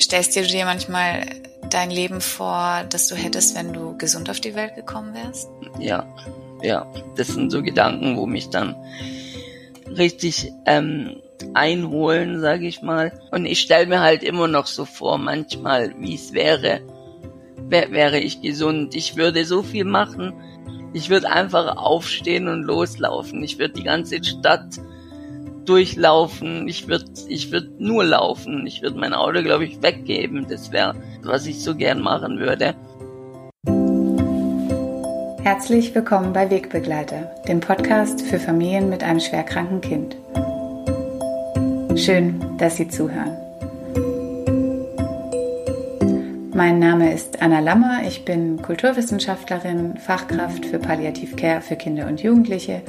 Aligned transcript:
stellst 0.00 0.36
du 0.36 0.42
dir 0.42 0.64
manchmal 0.64 1.24
dein 1.70 1.90
Leben 1.90 2.20
vor, 2.20 2.84
das 2.90 3.08
du 3.08 3.14
hättest, 3.14 3.54
wenn 3.56 3.72
du 3.72 3.96
gesund 3.96 4.28
auf 4.30 4.40
die 4.40 4.54
Welt 4.54 4.74
gekommen 4.74 5.14
wärst? 5.14 5.48
Ja, 5.78 6.06
ja. 6.62 6.86
Das 7.16 7.28
sind 7.28 7.50
so 7.50 7.62
Gedanken, 7.62 8.16
wo 8.16 8.26
mich 8.26 8.50
dann 8.50 8.76
richtig 9.96 10.52
ähm, 10.66 11.16
einholen, 11.54 12.40
sage 12.40 12.66
ich 12.66 12.82
mal. 12.82 13.12
Und 13.30 13.46
ich 13.46 13.60
stelle 13.60 13.86
mir 13.86 14.00
halt 14.00 14.22
immer 14.22 14.48
noch 14.48 14.66
so 14.66 14.84
vor, 14.84 15.18
manchmal, 15.18 15.94
wie 15.98 16.14
es 16.14 16.32
wäre, 16.32 16.80
wär, 17.68 17.90
wäre 17.90 18.18
ich 18.18 18.40
gesund. 18.42 18.94
Ich 18.94 19.16
würde 19.16 19.44
so 19.44 19.62
viel 19.62 19.84
machen. 19.84 20.34
Ich 20.92 21.08
würde 21.08 21.30
einfach 21.30 21.76
aufstehen 21.76 22.48
und 22.48 22.62
loslaufen. 22.62 23.42
Ich 23.42 23.58
würde 23.58 23.74
die 23.74 23.84
ganze 23.84 24.22
Stadt 24.22 24.78
durchlaufen. 25.64 26.68
Ich 26.68 26.88
würde 26.88 27.06
ich 27.28 27.52
würd 27.52 27.80
nur 27.80 28.04
laufen. 28.04 28.66
Ich 28.66 28.82
würde 28.82 28.98
mein 28.98 29.14
Auto, 29.14 29.42
glaube 29.42 29.64
ich, 29.64 29.82
weggeben. 29.82 30.46
Das 30.48 30.72
wäre, 30.72 30.94
was 31.22 31.46
ich 31.46 31.62
so 31.62 31.74
gern 31.74 32.00
machen 32.00 32.38
würde. 32.38 32.74
Herzlich 35.42 35.94
willkommen 35.94 36.32
bei 36.32 36.48
Wegbegleiter, 36.48 37.34
dem 37.48 37.60
Podcast 37.60 38.22
für 38.22 38.38
Familien 38.38 38.88
mit 38.88 39.02
einem 39.02 39.20
schwerkranken 39.20 39.80
Kind. 39.80 40.16
Schön, 41.98 42.40
dass 42.58 42.76
Sie 42.76 42.88
zuhören. 42.88 43.36
Mein 46.54 46.78
Name 46.78 47.12
ist 47.12 47.42
Anna 47.42 47.58
Lammer, 47.58 48.02
ich 48.06 48.24
bin 48.24 48.62
Kulturwissenschaftlerin, 48.62 49.96
Fachkraft 49.96 50.64
für 50.66 50.78
Palliativcare 50.78 51.60
für 51.60 51.76
Kinder 51.76 52.06
und 52.06 52.22
Jugendliche 52.22 52.82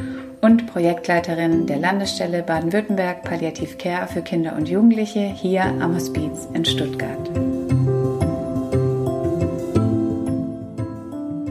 und 0.44 0.68
Projektleiterin 0.68 1.68
der 1.68 1.78
Landesstelle 1.78 2.44
Baden-Württemberg 2.44 3.24
Palliativcare 3.24 4.10
für 4.10 4.22
Kinder 4.22 4.58
und 4.58 4.68
Jugendliche 4.68 5.22
hier 5.22 5.64
am 5.64 5.96
Hospiz 5.96 6.50
in 6.54 6.66
Stuttgart. 6.66 7.30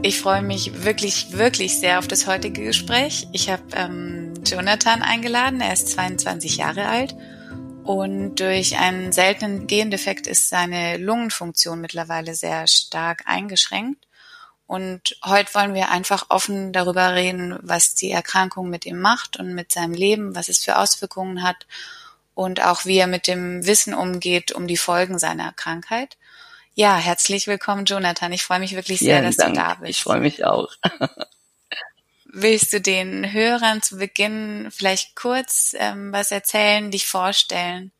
Ich 0.03 0.19
freue 0.19 0.43
mich 0.43 0.83
wirklich, 0.83 1.35
wirklich 1.35 1.79
sehr 1.79 1.97
auf 1.97 2.07
das 2.07 2.27
heutige 2.27 2.63
Gespräch. 2.65 3.27
Ich 3.31 3.49
habe 3.49 3.63
ähm, 3.75 4.33
Jonathan 4.45 5.01
eingeladen, 5.01 5.59
er 5.59 5.73
ist 5.73 5.89
22 5.89 6.57
Jahre 6.57 6.85
alt 6.85 7.15
und 7.83 8.39
durch 8.39 8.77
einen 8.77 9.11
seltenen 9.11 9.65
Gendefekt 9.65 10.27
ist 10.27 10.49
seine 10.49 10.97
Lungenfunktion 10.97 11.81
mittlerweile 11.81 12.35
sehr 12.35 12.67
stark 12.67 13.23
eingeschränkt. 13.25 14.05
Und 14.65 15.17
heute 15.23 15.53
wollen 15.53 15.73
wir 15.73 15.91
einfach 15.91 16.27
offen 16.29 16.71
darüber 16.73 17.13
reden, 17.13 17.57
was 17.61 17.95
die 17.95 18.11
Erkrankung 18.11 18.69
mit 18.69 18.85
ihm 18.85 18.99
macht 18.99 19.37
und 19.37 19.53
mit 19.53 19.71
seinem 19.71 19.93
Leben, 19.93 20.35
was 20.35 20.49
es 20.49 20.63
für 20.63 20.77
Auswirkungen 20.77 21.43
hat 21.43 21.67
und 22.33 22.61
auch 22.63 22.85
wie 22.85 22.97
er 22.97 23.07
mit 23.07 23.27
dem 23.27 23.65
Wissen 23.65 23.93
umgeht 23.93 24.51
um 24.51 24.67
die 24.67 24.77
Folgen 24.77 25.19
seiner 25.19 25.51
Krankheit. 25.53 26.17
Ja, 26.75 26.97
herzlich 26.97 27.45
willkommen, 27.45 27.85
Jonathan. 27.85 28.31
Ich 28.31 28.43
freue 28.43 28.59
mich 28.59 28.75
wirklich 28.75 28.99
sehr, 28.99 29.17
Vielen 29.17 29.25
dass 29.25 29.37
Dank. 29.37 29.53
du 29.53 29.59
da 29.59 29.73
bist. 29.75 29.89
Ich 29.91 30.01
freue 30.01 30.21
mich 30.21 30.43
auch. 30.43 30.71
Willst 32.25 32.73
du 32.73 32.81
den 32.81 33.31
Hörern 33.31 33.83
zu 33.83 33.97
Beginn 33.97 34.69
vielleicht 34.71 35.15
kurz 35.15 35.75
ähm, 35.77 36.11
was 36.11 36.31
erzählen, 36.31 36.89
dich 36.89 37.05
vorstellen? 37.05 37.91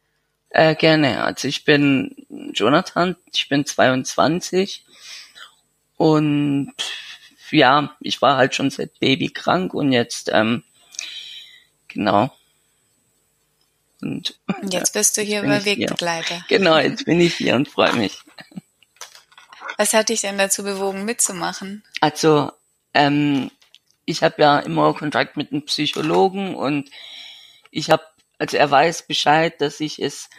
Äh, 0.50 0.76
gerne. 0.76 1.24
Also 1.24 1.48
ich 1.48 1.66
bin 1.66 2.16
Jonathan, 2.54 3.16
ich 3.32 3.48
bin 3.48 3.64
22 3.64 4.84
und 5.98 6.74
ja, 7.52 7.96
ich 8.00 8.22
war 8.22 8.38
halt 8.38 8.56
schon 8.56 8.70
seit 8.70 9.00
Baby 9.00 9.30
krank 9.30 9.74
und 9.74 9.92
jetzt 9.92 10.30
ähm, 10.34 10.64
genau. 11.88 12.36
Und 14.02 14.36
jetzt 14.70 14.94
bist 14.94 15.16
du 15.16 15.22
hier 15.22 15.44
über 15.44 15.64
Wegbegleiter. 15.64 16.44
Hier. 16.48 16.58
Genau, 16.58 16.78
jetzt 16.78 17.06
bin 17.06 17.22
ich 17.22 17.36
hier 17.36 17.56
und 17.56 17.70
freue 17.70 17.94
mich. 17.94 18.20
Was 19.78 19.94
hat 19.94 20.10
dich 20.10 20.22
denn 20.22 20.38
dazu 20.38 20.64
bewogen, 20.64 21.06
mitzumachen? 21.06 21.84
Also 22.02 22.52
ähm, 22.94 23.50
ich 24.06 24.24
habe 24.24 24.42
ja 24.42 24.60
immer 24.60 24.94
Kontakt 24.94 25.38
mit 25.38 25.52
einem 25.52 25.66
Psychologen 25.66 26.56
und 26.56 26.90
ich 27.72 27.90
habe, 27.90 28.04
also 28.38 28.58
er 28.58 28.70
weiß 28.70 29.08
Bescheid, 29.08 29.60
dass 29.62 29.80
ich 29.80 30.00
es 30.00 30.30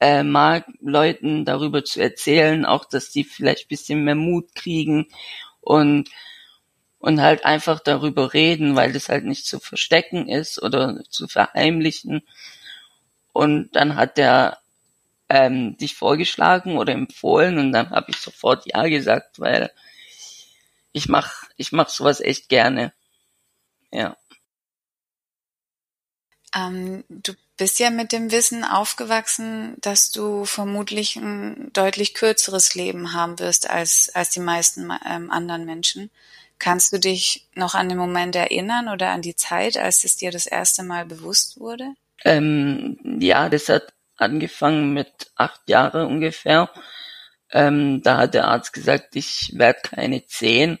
äh, 0.00 0.22
mag, 0.22 0.66
Leuten 0.80 1.44
darüber 1.44 1.84
zu 1.84 2.00
erzählen, 2.00 2.64
auch 2.64 2.84
dass 2.86 3.10
die 3.10 3.24
vielleicht 3.24 3.68
bisschen 3.68 4.04
mehr 4.04 4.14
Mut 4.14 4.54
kriegen 4.54 5.08
und 5.60 6.10
und 6.98 7.22
halt 7.22 7.44
einfach 7.46 7.80
darüber 7.80 8.34
reden, 8.34 8.76
weil 8.76 8.92
das 8.92 9.08
halt 9.08 9.24
nicht 9.24 9.46
zu 9.46 9.58
verstecken 9.58 10.28
ist 10.28 10.62
oder 10.62 11.02
zu 11.08 11.28
verheimlichen. 11.28 12.22
Und 13.32 13.74
dann 13.74 13.96
hat 13.96 14.18
er 14.18 14.58
ähm, 15.30 15.76
dich 15.78 15.94
vorgeschlagen 15.96 16.76
oder 16.76 16.92
empfohlen 16.92 17.58
und 17.58 17.72
dann 17.72 17.90
habe 17.90 18.10
ich 18.10 18.18
sofort 18.18 18.66
ja 18.66 18.86
gesagt, 18.88 19.40
weil 19.40 19.70
ich 20.92 21.08
mach 21.08 21.44
ich 21.56 21.72
mach 21.72 21.88
sowas 21.88 22.20
echt 22.20 22.48
gerne. 22.48 22.92
Ja. 23.92 24.16
Ähm, 26.54 27.04
du 27.08 27.34
bist 27.60 27.78
ja 27.78 27.90
mit 27.90 28.10
dem 28.12 28.32
Wissen 28.32 28.64
aufgewachsen, 28.64 29.74
dass 29.82 30.10
du 30.10 30.46
vermutlich 30.46 31.16
ein 31.16 31.70
deutlich 31.74 32.14
kürzeres 32.14 32.74
Leben 32.74 33.12
haben 33.12 33.38
wirst 33.38 33.68
als 33.68 34.10
als 34.14 34.30
die 34.30 34.40
meisten 34.40 34.90
ähm, 35.06 35.30
anderen 35.30 35.66
Menschen. 35.66 36.10
Kannst 36.58 36.90
du 36.94 36.98
dich 36.98 37.46
noch 37.54 37.74
an 37.74 37.90
den 37.90 37.98
Moment 37.98 38.34
erinnern 38.34 38.88
oder 38.88 39.10
an 39.10 39.20
die 39.20 39.36
Zeit, 39.36 39.76
als 39.76 40.04
es 40.04 40.16
dir 40.16 40.30
das 40.30 40.46
erste 40.46 40.82
Mal 40.82 41.04
bewusst 41.04 41.60
wurde? 41.60 41.92
Ähm, 42.24 42.98
ja, 43.20 43.50
das 43.50 43.68
hat 43.68 43.92
angefangen 44.16 44.94
mit 44.94 45.30
acht 45.34 45.60
Jahren 45.68 46.06
ungefähr. 46.06 46.70
Ähm, 47.50 48.02
da 48.02 48.16
hat 48.16 48.32
der 48.32 48.48
Arzt 48.48 48.72
gesagt, 48.72 49.16
ich 49.16 49.50
werde 49.52 49.80
keine 49.82 50.24
zehn 50.24 50.78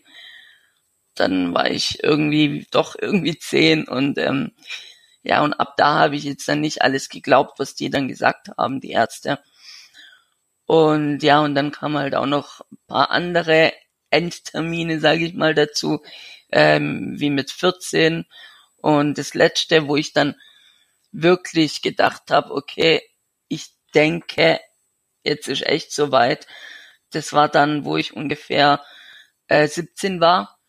dann 1.14 1.52
war 1.52 1.70
ich 1.70 2.02
irgendwie 2.02 2.66
doch 2.70 2.96
irgendwie 2.98 3.38
zehn 3.38 3.86
und 3.86 4.16
ähm, 4.16 4.52
ja, 5.22 5.42
und 5.42 5.54
ab 5.54 5.74
da 5.76 5.94
habe 5.98 6.16
ich 6.16 6.24
jetzt 6.24 6.48
dann 6.48 6.60
nicht 6.60 6.82
alles 6.82 7.08
geglaubt, 7.08 7.58
was 7.58 7.74
die 7.74 7.90
dann 7.90 8.08
gesagt 8.08 8.48
haben, 8.58 8.80
die 8.80 8.90
Ärzte. 8.90 9.38
Und 10.66 11.22
ja, 11.22 11.40
und 11.40 11.54
dann 11.54 11.72
kam 11.72 11.98
halt 11.98 12.14
auch 12.14 12.26
noch 12.26 12.60
ein 12.70 12.78
paar 12.86 13.10
andere 13.10 13.72
Endtermine, 14.10 15.00
sage 15.00 15.26
ich 15.26 15.34
mal, 15.34 15.54
dazu, 15.54 16.02
ähm, 16.52 17.14
wie 17.18 17.30
mit 17.30 17.50
14. 17.50 18.24
Und 18.76 19.18
das 19.18 19.34
letzte, 19.34 19.88
wo 19.88 19.96
ich 19.96 20.12
dann 20.12 20.36
wirklich 21.12 21.82
gedacht 21.82 22.30
habe, 22.30 22.52
okay, 22.54 23.02
ich 23.48 23.68
denke, 23.94 24.60
jetzt 25.24 25.48
ist 25.48 25.66
echt 25.66 25.92
soweit. 25.92 26.46
Das 27.10 27.32
war 27.32 27.48
dann, 27.48 27.84
wo 27.84 27.96
ich 27.96 28.14
ungefähr 28.14 28.84
äh, 29.48 29.66
17 29.68 30.20
war 30.20 30.60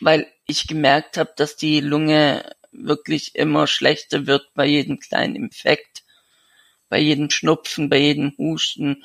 weil 0.00 0.26
ich 0.46 0.66
gemerkt 0.66 1.16
habe, 1.18 1.32
dass 1.36 1.56
die 1.56 1.80
Lunge 1.80 2.50
wirklich 2.72 3.34
immer 3.34 3.66
schlechter 3.66 4.26
wird 4.26 4.52
bei 4.54 4.66
jedem 4.66 4.98
kleinen 4.98 5.36
Infekt, 5.36 6.04
bei 6.88 6.98
jedem 6.98 7.30
Schnupfen, 7.30 7.88
bei 7.88 7.98
jedem 7.98 8.34
Husten. 8.38 9.04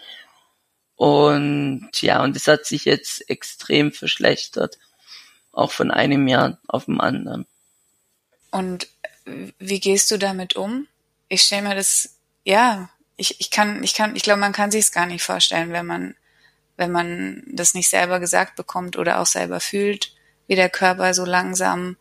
Und 0.95 1.89
ja, 2.01 2.23
und 2.23 2.35
es 2.35 2.47
hat 2.47 2.65
sich 2.65 2.85
jetzt 2.85 3.29
extrem 3.29 3.91
verschlechtert, 3.91 4.77
auch 5.51 5.71
von 5.71 5.91
einem 5.91 6.27
Jahr 6.27 6.59
auf 6.67 6.85
dem 6.85 7.01
anderen. 7.01 7.45
Und 8.51 8.87
wie 9.59 9.79
gehst 9.79 10.11
du 10.11 10.17
damit 10.17 10.55
um? 10.55 10.87
Ich 11.27 11.41
stelle 11.41 11.67
mir 11.67 11.75
das, 11.75 12.17
ja, 12.43 12.89
ich, 13.17 13.39
ich 13.39 13.49
kann, 13.49 13.83
ich 13.83 13.93
kann, 13.93 14.15
ich 14.15 14.23
glaube, 14.23 14.39
man 14.39 14.53
kann 14.53 14.71
sich 14.71 14.85
es 14.85 14.91
gar 14.91 15.05
nicht 15.05 15.23
vorstellen, 15.23 15.71
wenn 15.71 15.85
man, 15.85 16.15
wenn 16.77 16.91
man 16.91 17.43
das 17.47 17.73
nicht 17.73 17.89
selber 17.89 18.19
gesagt 18.19 18.55
bekommt 18.55 18.97
oder 18.97 19.19
auch 19.19 19.25
selber 19.25 19.59
fühlt 19.59 20.15
wie 20.47 20.55
der 20.55 20.69
Körper 20.69 21.13
so 21.13 21.25
langsam 21.25 21.97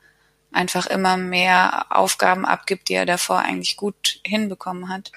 einfach 0.54 0.86
immer 0.86 1.16
mehr 1.16 1.86
Aufgaben 1.90 2.44
abgibt, 2.44 2.88
die 2.88 2.94
er 2.94 3.06
davor 3.06 3.40
eigentlich 3.40 3.76
gut 3.76 4.20
hinbekommen 4.24 4.88
hat. 4.88 5.12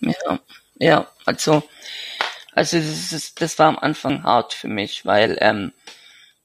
Ja, 0.00 0.40
ja, 0.78 1.08
also, 1.26 1.62
also 2.52 2.78
das, 2.78 3.12
ist, 3.12 3.40
das 3.40 3.58
war 3.58 3.68
am 3.68 3.78
Anfang 3.78 4.24
hart 4.24 4.54
für 4.54 4.68
mich, 4.68 5.04
weil 5.04 5.36
ähm, 5.40 5.72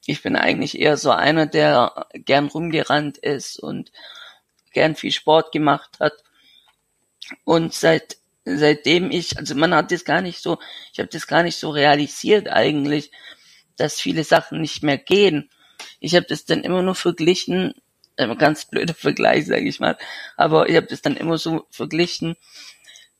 ich 0.04 0.22
bin 0.22 0.36
eigentlich 0.36 0.78
eher 0.78 0.96
so 0.96 1.10
einer, 1.10 1.46
der 1.46 2.06
gern 2.14 2.46
rumgerannt 2.46 3.18
ist 3.18 3.58
und 3.58 3.90
gern 4.72 4.94
viel 4.94 5.12
Sport 5.12 5.52
gemacht 5.52 5.98
hat. 6.00 6.12
Und 7.44 7.74
seit 7.74 8.18
seitdem 8.46 9.10
ich, 9.10 9.36
also 9.36 9.54
man 9.54 9.74
hat 9.74 9.90
das 9.90 10.04
gar 10.04 10.22
nicht 10.22 10.40
so, 10.40 10.58
ich 10.92 11.00
habe 11.00 11.08
das 11.08 11.26
gar 11.26 11.42
nicht 11.42 11.58
so 11.58 11.70
realisiert 11.70 12.48
eigentlich, 12.48 13.10
dass 13.76 14.00
viele 14.00 14.24
Sachen 14.24 14.60
nicht 14.60 14.82
mehr 14.82 14.98
gehen. 14.98 15.50
Ich 15.98 16.14
habe 16.14 16.26
das 16.26 16.44
dann 16.44 16.62
immer 16.62 16.82
nur 16.82 16.94
verglichen, 16.94 17.74
äh, 18.16 18.34
ganz 18.36 18.64
blöder 18.64 18.94
Vergleich, 18.94 19.46
sage 19.46 19.68
ich 19.68 19.80
mal, 19.80 19.96
aber 20.36 20.68
ich 20.68 20.76
habe 20.76 20.86
das 20.86 21.02
dann 21.02 21.16
immer 21.16 21.38
so 21.38 21.66
verglichen, 21.70 22.36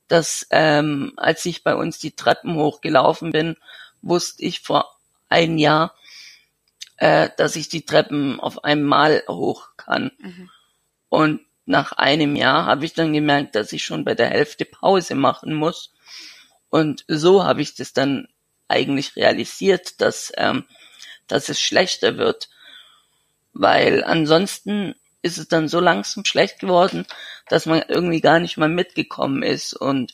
dass 0.08 0.46
ähm, 0.50 1.12
als 1.16 1.44
ich 1.46 1.64
bei 1.64 1.74
uns 1.74 1.98
die 1.98 2.12
Treppen 2.12 2.54
hochgelaufen 2.56 3.32
bin, 3.32 3.56
wusste 4.02 4.44
ich 4.44 4.60
vor 4.60 4.96
einem 5.28 5.58
Jahr, 5.58 5.94
äh, 6.98 7.30
dass 7.36 7.56
ich 7.56 7.68
die 7.68 7.84
Treppen 7.84 8.40
auf 8.40 8.64
einmal 8.64 9.24
hoch 9.28 9.70
kann. 9.76 10.12
Mhm. 10.18 10.50
Und 11.08 11.40
nach 11.64 11.92
einem 11.92 12.36
Jahr 12.36 12.66
habe 12.66 12.84
ich 12.84 12.94
dann 12.94 13.12
gemerkt, 13.12 13.56
dass 13.56 13.72
ich 13.72 13.84
schon 13.84 14.04
bei 14.04 14.14
der 14.14 14.28
Hälfte 14.28 14.64
Pause 14.64 15.14
machen 15.14 15.52
muss. 15.52 15.92
Und 16.70 17.04
so 17.08 17.44
habe 17.44 17.62
ich 17.62 17.74
das 17.74 17.92
dann 17.92 18.28
eigentlich 18.68 19.16
realisiert, 19.16 20.00
dass, 20.00 20.32
ähm, 20.36 20.64
dass 21.26 21.48
es 21.48 21.60
schlechter 21.60 22.18
wird. 22.18 22.48
Weil 23.58 24.04
ansonsten 24.04 24.94
ist 25.22 25.38
es 25.38 25.48
dann 25.48 25.66
so 25.68 25.80
langsam 25.80 26.26
schlecht 26.26 26.58
geworden, 26.58 27.06
dass 27.48 27.64
man 27.64 27.82
irgendwie 27.88 28.20
gar 28.20 28.38
nicht 28.38 28.58
mal 28.58 28.68
mitgekommen 28.68 29.42
ist 29.42 29.72
und, 29.72 30.12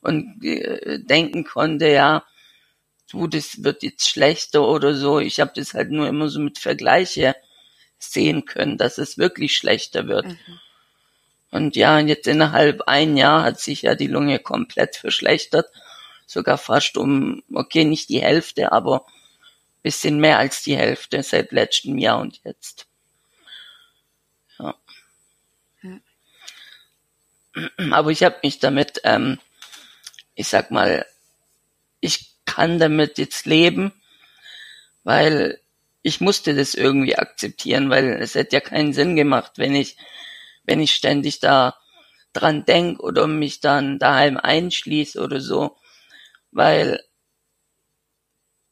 und 0.00 0.42
äh, 0.44 1.00
denken 1.00 1.44
konnte, 1.44 1.88
ja, 1.88 2.24
du, 3.10 3.26
das 3.26 3.64
wird 3.64 3.82
jetzt 3.82 4.08
schlechter 4.08 4.66
oder 4.68 4.94
so. 4.94 5.18
Ich 5.18 5.40
habe 5.40 5.50
das 5.54 5.74
halt 5.74 5.90
nur 5.90 6.06
immer 6.06 6.28
so 6.28 6.38
mit 6.38 6.58
Vergleiche 6.58 7.34
sehen 7.98 8.44
können, 8.44 8.78
dass 8.78 8.98
es 8.98 9.18
wirklich 9.18 9.56
schlechter 9.56 10.06
wird. 10.06 10.26
Mhm. 10.26 10.60
Und 11.50 11.74
ja, 11.74 11.98
jetzt 11.98 12.28
innerhalb 12.28 12.82
ein 12.82 13.16
Jahr 13.16 13.42
hat 13.42 13.58
sich 13.58 13.82
ja 13.82 13.96
die 13.96 14.06
Lunge 14.06 14.38
komplett 14.38 14.94
verschlechtert. 14.94 15.66
Sogar 16.26 16.58
fast 16.58 16.96
um, 16.96 17.42
okay, 17.52 17.84
nicht 17.84 18.08
die 18.10 18.22
Hälfte, 18.22 18.70
aber 18.70 19.06
bisschen 19.86 20.18
mehr 20.18 20.40
als 20.40 20.64
die 20.64 20.76
Hälfte 20.76 21.22
seit 21.22 21.52
letztem 21.52 21.96
Jahr 21.96 22.18
und 22.18 22.40
jetzt. 22.42 22.88
Ja. 24.58 24.74
Aber 27.92 28.10
ich 28.10 28.24
habe 28.24 28.36
mich 28.42 28.58
damit, 28.58 29.00
ähm, 29.04 29.38
ich 30.34 30.48
sag 30.48 30.72
mal, 30.72 31.06
ich 32.00 32.32
kann 32.46 32.80
damit 32.80 33.16
jetzt 33.18 33.46
leben, 33.46 33.92
weil 35.04 35.60
ich 36.02 36.20
musste 36.20 36.56
das 36.56 36.74
irgendwie 36.74 37.16
akzeptieren, 37.16 37.88
weil 37.88 38.20
es 38.20 38.34
hätte 38.34 38.56
ja 38.56 38.60
keinen 38.60 38.92
Sinn 38.92 39.14
gemacht, 39.14 39.52
wenn 39.54 39.76
ich 39.76 39.96
wenn 40.64 40.80
ich 40.80 40.96
ständig 40.96 41.38
da 41.38 41.76
dran 42.32 42.64
denk 42.64 42.98
oder 42.98 43.28
mich 43.28 43.60
dann 43.60 44.00
daheim 44.00 44.36
einschließe 44.36 45.20
oder 45.22 45.40
so, 45.40 45.76
weil 46.50 47.05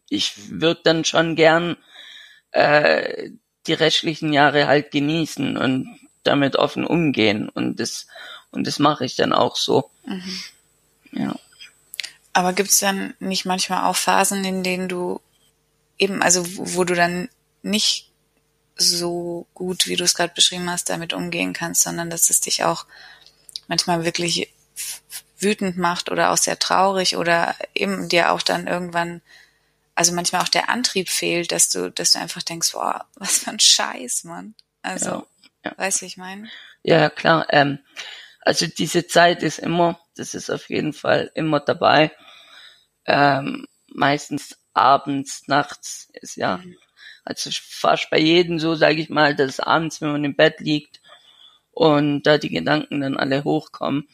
ich 0.08 0.50
würde 0.50 0.80
dann 0.84 1.04
schon 1.04 1.36
gern 1.36 1.76
äh, 2.52 3.30
die 3.66 3.72
restlichen 3.72 4.32
Jahre 4.32 4.66
halt 4.66 4.90
genießen 4.90 5.56
und 5.56 5.98
damit 6.22 6.56
offen 6.56 6.84
umgehen 6.84 7.48
und 7.48 7.80
das 7.80 8.06
und 8.50 8.66
das 8.66 8.78
mache 8.78 9.04
ich 9.04 9.16
dann 9.16 9.32
auch 9.32 9.56
so. 9.56 9.90
Mhm. 10.06 10.40
Ja. 11.12 11.36
Aber 12.32 12.52
gibt's 12.52 12.78
dann 12.78 13.14
nicht 13.18 13.44
manchmal 13.44 13.84
auch 13.84 13.96
Phasen, 13.96 14.44
in 14.44 14.62
denen 14.62 14.88
du 14.88 15.20
eben, 15.98 16.22
also 16.22 16.44
wo 16.46 16.84
du 16.84 16.94
dann 16.94 17.28
nicht 17.62 18.10
so 18.76 19.46
gut, 19.54 19.86
wie 19.86 19.96
du 19.96 20.04
es 20.04 20.14
gerade 20.14 20.34
beschrieben 20.34 20.70
hast, 20.70 20.90
damit 20.90 21.12
umgehen 21.12 21.52
kannst, 21.52 21.82
sondern 21.82 22.10
dass 22.10 22.30
es 22.30 22.40
dich 22.40 22.64
auch 22.64 22.86
manchmal 23.68 24.04
wirklich 24.04 24.52
wütend 25.38 25.76
macht 25.76 26.10
oder 26.10 26.30
auch 26.30 26.36
sehr 26.36 26.58
traurig 26.58 27.16
oder 27.16 27.54
eben 27.74 28.08
dir 28.08 28.32
auch 28.32 28.42
dann 28.42 28.66
irgendwann, 28.66 29.20
also 29.94 30.12
manchmal 30.12 30.42
auch 30.42 30.48
der 30.48 30.68
Antrieb 30.68 31.08
fehlt, 31.08 31.52
dass 31.52 31.68
du, 31.68 31.90
dass 31.90 32.12
du 32.12 32.18
einfach 32.18 32.42
denkst, 32.42 32.72
boah, 32.72 33.06
was 33.16 33.38
für 33.38 33.50
ein 33.50 33.60
Scheiß, 33.60 34.24
Mann. 34.24 34.54
Also, 34.82 35.10
ja, 35.10 35.26
ja. 35.64 35.72
weißt 35.76 36.02
du, 36.02 36.06
ich 36.06 36.16
meine? 36.16 36.48
Ja, 36.82 37.10
klar. 37.10 37.46
Ähm, 37.50 37.78
also 38.40 38.66
diese 38.66 39.06
Zeit 39.06 39.42
ist 39.42 39.58
immer, 39.58 39.98
das 40.16 40.34
ist 40.34 40.50
auf 40.50 40.68
jeden 40.68 40.92
Fall 40.92 41.30
immer 41.34 41.60
dabei. 41.60 42.12
Ähm, 43.06 43.66
meistens 43.88 44.58
abends, 44.74 45.44
nachts 45.46 46.08
ist 46.20 46.36
ja 46.36 46.58
mhm. 46.58 46.76
Also 47.24 47.50
fast 47.52 48.10
bei 48.10 48.18
jedem 48.18 48.58
so, 48.58 48.74
sage 48.74 49.00
ich 49.00 49.08
mal, 49.08 49.34
dass 49.34 49.60
abends, 49.60 50.00
wenn 50.00 50.12
man 50.12 50.24
im 50.24 50.36
Bett 50.36 50.60
liegt 50.60 51.00
und 51.70 52.22
da 52.24 52.38
die 52.38 52.50
Gedanken 52.50 53.00
dann 53.00 53.16
alle 53.16 53.44
hochkommen. 53.44 54.08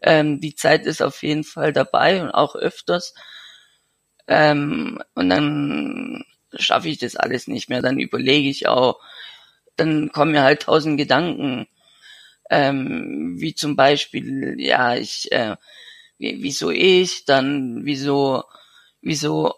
Ähm, 0.00 0.40
die 0.40 0.54
Zeit 0.54 0.86
ist 0.86 1.02
auf 1.02 1.22
jeden 1.22 1.44
Fall 1.44 1.72
dabei 1.72 2.22
und 2.22 2.30
auch 2.30 2.54
öfters. 2.54 3.14
Ähm, 4.28 5.00
und 5.14 5.28
dann 5.30 6.24
schaffe 6.54 6.88
ich 6.88 6.98
das 6.98 7.16
alles 7.16 7.48
nicht 7.48 7.68
mehr. 7.68 7.82
Dann 7.82 7.98
überlege 7.98 8.48
ich 8.48 8.66
auch, 8.66 9.00
dann 9.76 10.10
kommen 10.12 10.32
mir 10.32 10.42
halt 10.42 10.62
tausend 10.62 10.98
Gedanken. 10.98 11.68
Ähm, 12.50 13.36
wie 13.38 13.54
zum 13.54 13.76
Beispiel, 13.76 14.56
ja, 14.58 14.96
ich, 14.96 15.32
äh, 15.32 15.56
wieso 16.18 16.70
ich, 16.70 17.24
dann 17.24 17.84
wieso, 17.84 18.44
wieso 19.02 19.54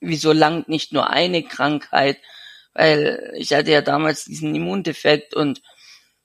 wieso 0.00 0.32
langt 0.32 0.68
nicht 0.68 0.92
nur 0.92 1.10
eine 1.10 1.42
Krankheit? 1.42 2.18
Weil 2.72 3.32
ich 3.36 3.52
hatte 3.52 3.70
ja 3.70 3.82
damals 3.82 4.24
diesen 4.24 4.54
Immundefekt 4.54 5.34
und 5.34 5.62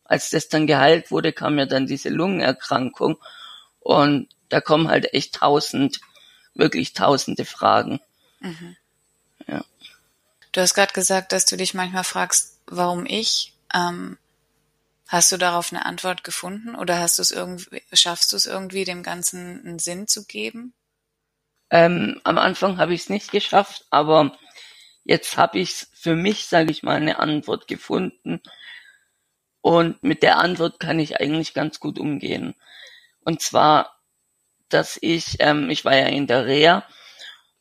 als 0.03 0.29
das 0.29 0.49
dann 0.49 0.67
geheilt 0.67 1.11
wurde, 1.11 1.33
kam 1.33 1.57
ja 1.57 1.65
dann 1.65 1.87
diese 1.87 2.09
Lungenerkrankung 2.09 3.17
und 3.79 4.29
da 4.49 4.61
kommen 4.61 4.87
halt 4.87 5.13
echt 5.13 5.35
tausend, 5.35 5.99
wirklich 6.55 6.93
tausende 6.93 7.45
Fragen. 7.45 7.99
Mhm. 8.39 8.75
Ja. 9.47 9.63
Du 10.51 10.61
hast 10.61 10.73
gerade 10.73 10.93
gesagt, 10.93 11.31
dass 11.31 11.45
du 11.45 11.57
dich 11.57 11.73
manchmal 11.73 12.03
fragst, 12.03 12.59
warum 12.65 13.05
ich? 13.05 13.53
Ähm, 13.73 14.17
hast 15.07 15.31
du 15.31 15.37
darauf 15.37 15.71
eine 15.71 15.85
Antwort 15.85 16.23
gefunden 16.23 16.75
oder 16.75 16.99
hast 16.99 17.17
du 17.17 17.21
es 17.21 17.31
irgendwie, 17.31 17.81
schaffst 17.93 18.31
du 18.31 18.37
es 18.37 18.45
irgendwie, 18.45 18.85
dem 18.85 19.03
Ganzen 19.03 19.61
einen 19.65 19.79
Sinn 19.79 20.07
zu 20.07 20.25
geben? 20.25 20.73
Ähm, 21.69 22.21
am 22.23 22.37
Anfang 22.37 22.77
habe 22.77 22.93
ich 22.93 23.01
es 23.01 23.09
nicht 23.09 23.31
geschafft, 23.31 23.85
aber 23.89 24.37
jetzt 25.03 25.37
habe 25.37 25.59
ich 25.59 25.87
für 25.93 26.15
mich, 26.15 26.45
sage 26.45 26.71
ich 26.71 26.83
mal, 26.83 26.95
eine 26.95 27.19
Antwort 27.19 27.67
gefunden. 27.67 28.41
Und 29.61 30.01
mit 30.03 30.23
der 30.23 30.37
Antwort 30.37 30.79
kann 30.79 30.99
ich 30.99 31.19
eigentlich 31.19 31.53
ganz 31.53 31.79
gut 31.79 31.99
umgehen. 31.99 32.55
Und 33.21 33.41
zwar, 33.41 33.94
dass 34.69 34.97
ich, 35.01 35.37
ähm, 35.39 35.69
ich 35.69 35.85
war 35.85 35.95
ja 35.95 36.07
in 36.07 36.27
der 36.27 36.45
Reha 36.45 36.85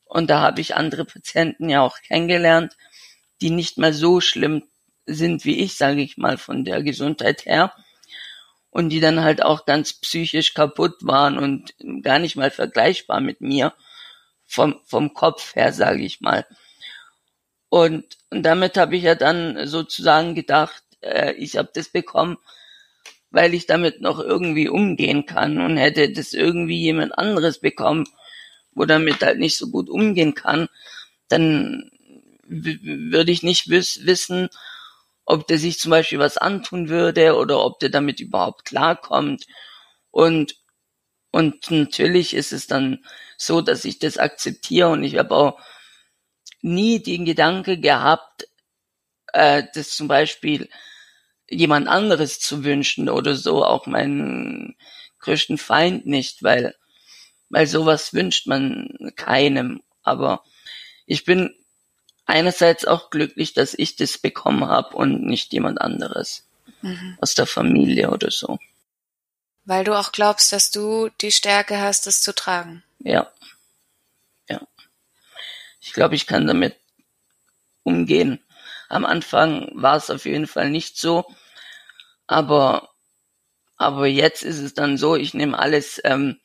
und 0.05 0.31
da 0.31 0.41
habe 0.41 0.61
ich 0.61 0.77
andere 0.77 1.05
Patienten 1.05 1.69
ja 1.69 1.83
auch 1.83 2.01
kennengelernt, 2.01 2.77
die 3.41 3.51
nicht 3.51 3.79
mal 3.79 3.93
so 3.93 4.21
schlimm 4.21 4.63
sind 5.07 5.45
wie 5.45 5.61
ich, 5.61 5.77
sage 5.77 6.01
ich 6.03 6.17
mal, 6.17 6.39
von 6.39 6.65
der 6.65 6.83
Gesundheit 6.83 7.47
her. 7.47 7.75
Und 8.71 8.89
die 8.89 9.01
dann 9.01 9.23
halt 9.23 9.43
auch 9.43 9.67
ganz 9.67 9.93
psychisch 9.93 10.55
kaputt 10.55 10.97
waren 11.03 11.39
und 11.39 11.75
gar 12.03 12.19
nicht 12.19 12.35
mal 12.35 12.51
vergleichbar 12.51 13.21
mit 13.21 13.41
mir 13.41 13.73
vom, 14.45 14.81
vom 14.85 15.15
Kopf 15.15 15.55
her, 15.55 15.73
sage 15.73 16.03
ich 16.03 16.21
mal. 16.21 16.47
Und, 17.69 18.17
und 18.31 18.43
damit 18.43 18.77
habe 18.77 18.97
ich 18.97 19.05
ja 19.05 19.15
dann 19.15 19.67
sozusagen 19.67 20.35
gedacht, 20.35 20.83
äh, 21.03 21.33
ich 21.35 21.57
habe 21.57 21.71
das 21.73 21.89
bekommen, 21.89 22.39
weil 23.35 23.53
ich 23.53 23.67
damit 23.67 24.01
noch 24.01 24.21
irgendwie 24.21 24.69
umgehen 24.69 25.27
kann 25.27 25.61
und 25.61 25.77
hätte 25.77 26.11
das 26.13 26.33
irgendwie 26.33 26.81
jemand 26.81 27.19
anderes 27.19 27.59
bekommen, 27.59 28.07
wo 28.73 28.85
damit 28.85 29.23
halt 29.23 29.39
nicht 29.39 29.57
so 29.57 29.71
gut 29.71 29.91
umgehen 29.91 30.35
kann, 30.35 30.69
dann 31.29 31.91
würde 32.47 33.33
ich 33.33 33.43
nicht 33.43 33.69
wiss 33.71 34.07
wissen, 34.07 34.49
ob 35.25 35.49
der 35.49 35.59
sich 35.59 35.79
zum 35.81 35.91
Beispiel 35.91 36.19
was 36.19 36.37
antun 36.37 36.89
würde 36.89 37.37
oder 37.37 37.65
ob 37.65 37.81
der 37.81 37.89
damit 37.89 38.21
überhaupt 38.21 38.65
klarkommt. 38.65 39.47
Und, 40.11 40.57
und 41.33 41.71
natürlich 41.71 42.35
ist 42.35 42.53
es 42.53 42.69
dann 42.69 43.05
so, 43.37 43.63
dass 43.63 43.85
ich 43.85 43.99
das 43.99 44.17
akzeptiere 44.17 44.91
und 44.91 45.03
ich 45.03 45.17
habe 45.17 45.35
auch 45.35 45.61
nie 46.63 47.03
den 47.03 47.25
Gedanke 47.25 47.81
gehabt, 47.81 48.47
äh, 49.33 49.65
das 49.75 49.91
zum 49.91 50.07
Beispiel 50.07 50.69
jemand 51.49 51.89
anderes 51.89 52.41
zu 52.41 52.65
wünschen 52.65 53.09
oder 53.09 53.35
so, 53.35 53.65
auch 53.65 53.87
meinen 53.87 54.77
größten 55.21 55.59
Feind 55.59 56.07
nicht, 56.07 56.43
weil, 56.43 56.75
weil 57.49 57.67
sowas 57.67 58.15
wünscht 58.15 58.47
man 58.47 59.13
keinem. 59.17 59.83
Aber 60.03 60.45
ich 61.07 61.25
bin 61.25 61.55
einerseits 62.27 62.85
auch 62.85 63.11
glücklich, 63.11 63.55
dass 63.55 63.75
ich 63.75 63.97
das 63.97 64.19
bekommen 64.19 64.67
habe 64.67 64.97
und 64.97 65.25
nicht 65.25 65.53
jemand 65.53 65.81
anderes 65.81 66.45
mhm. 66.83 67.19
aus 67.21 67.35
der 67.35 67.47
Familie 67.47 68.11
oder 68.11 68.31
so. 68.31 68.59
Weil 69.65 69.85
du 69.85 69.99
auch 69.99 70.13
glaubst, 70.13 70.53
dass 70.53 70.71
du 70.71 71.09
die 71.21 71.33
Stärke 71.33 71.81
hast, 71.81 72.07
das 72.07 72.21
zu 72.21 72.35
tragen. 72.35 72.83
Ja. 72.99 73.31
Ja. 74.49 74.61
Ich 75.81 75.93
glaube, 75.93 76.15
ich 76.15 76.27
kann 76.27 76.47
damit 76.47 76.77
umgehen. 77.83 78.44
Am 78.95 79.05
Anfang 79.05 79.71
war 79.75 79.97
es 79.99 80.09
auf 80.09 80.25
jeden 80.25 80.47
Fall 80.47 80.71
nicht 80.71 80.99
so, 80.99 81.27
aber 82.27 82.91
aber 83.79 84.07
jetzt 84.07 84.43
ist 84.45 84.59
es 84.61 84.75
dann 84.75 84.99
so, 84.99 85.17
ich 85.17 85.35
nehme 85.35 85.59
alles, 85.59 86.01
ähm, 86.05 86.39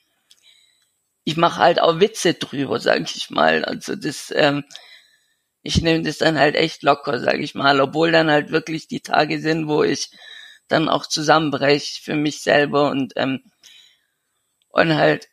ich 1.24 1.38
mache 1.38 1.60
halt 1.62 1.80
auch 1.82 2.00
Witze 2.00 2.34
drüber, 2.34 2.80
sage 2.80 3.06
ich 3.16 3.30
mal. 3.30 3.64
Also 3.66 3.96
das, 3.96 4.34
ähm, 4.36 4.64
ich 5.64 5.82
nehme 5.82 6.04
das 6.04 6.18
dann 6.20 6.38
halt 6.40 6.56
echt 6.56 6.84
locker, 6.84 7.20
sage 7.20 7.40
ich 7.44 7.56
mal, 7.56 7.80
obwohl 7.82 8.12
dann 8.12 8.32
halt 8.32 8.52
wirklich 8.52 8.88
die 8.88 9.02
Tage 9.02 9.40
sind, 9.42 9.68
wo 9.68 9.84
ich 9.84 10.12
dann 10.68 10.90
auch 10.90 11.06
zusammenbreche 11.08 12.02
für 12.04 12.16
mich 12.16 12.42
selber 12.42 12.90
und 12.92 13.14
ähm, 13.18 13.44
und 14.70 14.96
halt 14.96 15.30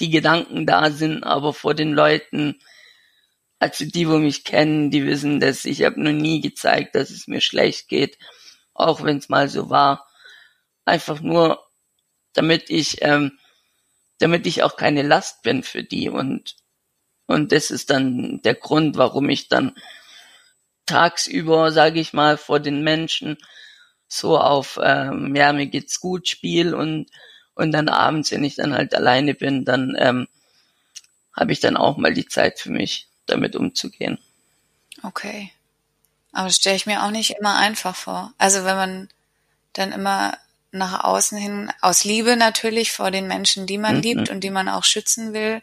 die 0.00 0.10
Gedanken 0.10 0.66
da 0.66 0.90
sind, 0.90 1.24
aber 1.24 1.52
vor 1.54 1.74
den 1.74 1.92
Leuten, 1.92 2.58
also 3.62 3.84
die, 3.84 4.08
wo 4.08 4.18
mich 4.18 4.42
kennen, 4.42 4.90
die 4.90 5.06
wissen 5.06 5.38
dass 5.38 5.64
Ich 5.64 5.84
habe 5.84 6.02
noch 6.02 6.10
nie 6.12 6.40
gezeigt, 6.40 6.96
dass 6.96 7.10
es 7.10 7.28
mir 7.28 7.40
schlecht 7.40 7.88
geht, 7.88 8.18
auch 8.74 9.04
wenn 9.04 9.18
es 9.18 9.28
mal 9.28 9.48
so 9.48 9.70
war. 9.70 10.08
Einfach 10.84 11.20
nur, 11.20 11.64
damit 12.32 12.70
ich 12.70 13.02
ähm, 13.02 13.38
damit 14.18 14.46
ich 14.48 14.64
auch 14.64 14.76
keine 14.76 15.02
Last 15.02 15.42
bin 15.42 15.62
für 15.62 15.84
die 15.84 16.08
und 16.08 16.56
und 17.26 17.52
das 17.52 17.70
ist 17.70 17.90
dann 17.90 18.42
der 18.42 18.56
Grund, 18.56 18.96
warum 18.96 19.28
ich 19.30 19.48
dann 19.48 19.76
tagsüber, 20.86 21.70
sage 21.72 22.00
ich 22.00 22.12
mal, 22.12 22.36
vor 22.38 22.58
den 22.60 22.82
Menschen 22.82 23.38
so 24.08 24.38
auf 24.38 24.78
ähm, 24.82 25.36
ja 25.36 25.52
mir 25.52 25.66
geht's 25.68 26.00
gut 26.00 26.28
Spiel 26.28 26.74
und 26.74 27.10
und 27.54 27.72
dann 27.72 27.88
abends, 27.88 28.32
wenn 28.32 28.44
ich 28.44 28.56
dann 28.56 28.74
halt 28.74 28.94
alleine 28.94 29.34
bin, 29.34 29.64
dann 29.64 29.94
ähm, 29.98 30.26
habe 31.32 31.52
ich 31.52 31.60
dann 31.60 31.76
auch 31.76 31.96
mal 31.96 32.14
die 32.14 32.26
Zeit 32.26 32.58
für 32.58 32.70
mich, 32.72 33.11
damit 33.26 33.56
umzugehen. 33.56 34.18
Okay. 35.02 35.52
Aber 36.32 36.46
das 36.46 36.56
stelle 36.56 36.76
ich 36.76 36.86
mir 36.86 37.04
auch 37.04 37.10
nicht 37.10 37.36
immer 37.38 37.56
einfach 37.56 37.94
vor. 37.94 38.32
Also 38.38 38.64
wenn 38.64 38.76
man 38.76 39.08
dann 39.74 39.92
immer 39.92 40.36
nach 40.70 41.04
außen 41.04 41.36
hin, 41.36 41.70
aus 41.80 42.04
Liebe 42.04 42.36
natürlich 42.36 42.92
vor 42.92 43.10
den 43.10 43.28
Menschen, 43.28 43.66
die 43.66 43.78
man 43.78 43.96
mhm. 43.96 44.02
liebt 44.02 44.30
und 44.30 44.40
die 44.40 44.50
man 44.50 44.68
auch 44.68 44.84
schützen 44.84 45.34
will. 45.34 45.62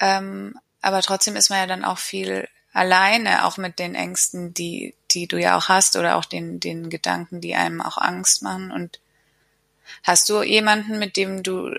Ähm, 0.00 0.58
aber 0.82 1.00
trotzdem 1.02 1.36
ist 1.36 1.48
man 1.48 1.58
ja 1.58 1.66
dann 1.66 1.84
auch 1.84 1.98
viel 1.98 2.48
alleine, 2.72 3.46
auch 3.46 3.56
mit 3.56 3.78
den 3.78 3.94
Ängsten, 3.94 4.54
die, 4.54 4.94
die 5.10 5.26
du 5.26 5.38
ja 5.38 5.56
auch 5.56 5.68
hast 5.68 5.96
oder 5.96 6.16
auch 6.16 6.24
den, 6.24 6.60
den 6.60 6.90
Gedanken, 6.90 7.40
die 7.40 7.54
einem 7.54 7.80
auch 7.80 7.98
Angst 7.98 8.42
machen. 8.42 8.70
Und 8.70 9.00
hast 10.02 10.28
du 10.28 10.42
jemanden, 10.42 10.98
mit 10.98 11.16
dem 11.16 11.42
du 11.42 11.74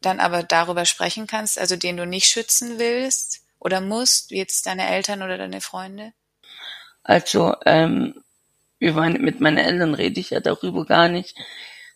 dann 0.00 0.20
aber 0.20 0.44
darüber 0.44 0.86
sprechen 0.86 1.26
kannst, 1.26 1.58
also 1.58 1.76
den 1.76 1.96
du 1.96 2.06
nicht 2.06 2.26
schützen 2.26 2.78
willst 2.78 3.39
oder 3.60 3.80
musst, 3.80 4.30
wie 4.30 4.38
jetzt 4.38 4.66
deine 4.66 4.88
Eltern 4.88 5.22
oder 5.22 5.38
deine 5.38 5.60
Freunde? 5.60 6.12
Also, 7.04 7.54
ähm, 7.66 8.24
wir 8.78 8.96
waren, 8.96 9.12
mit 9.20 9.40
meinen 9.40 9.58
Eltern 9.58 9.94
rede 9.94 10.18
ich 10.18 10.30
ja 10.30 10.40
darüber 10.40 10.86
gar 10.86 11.08
nicht. 11.08 11.36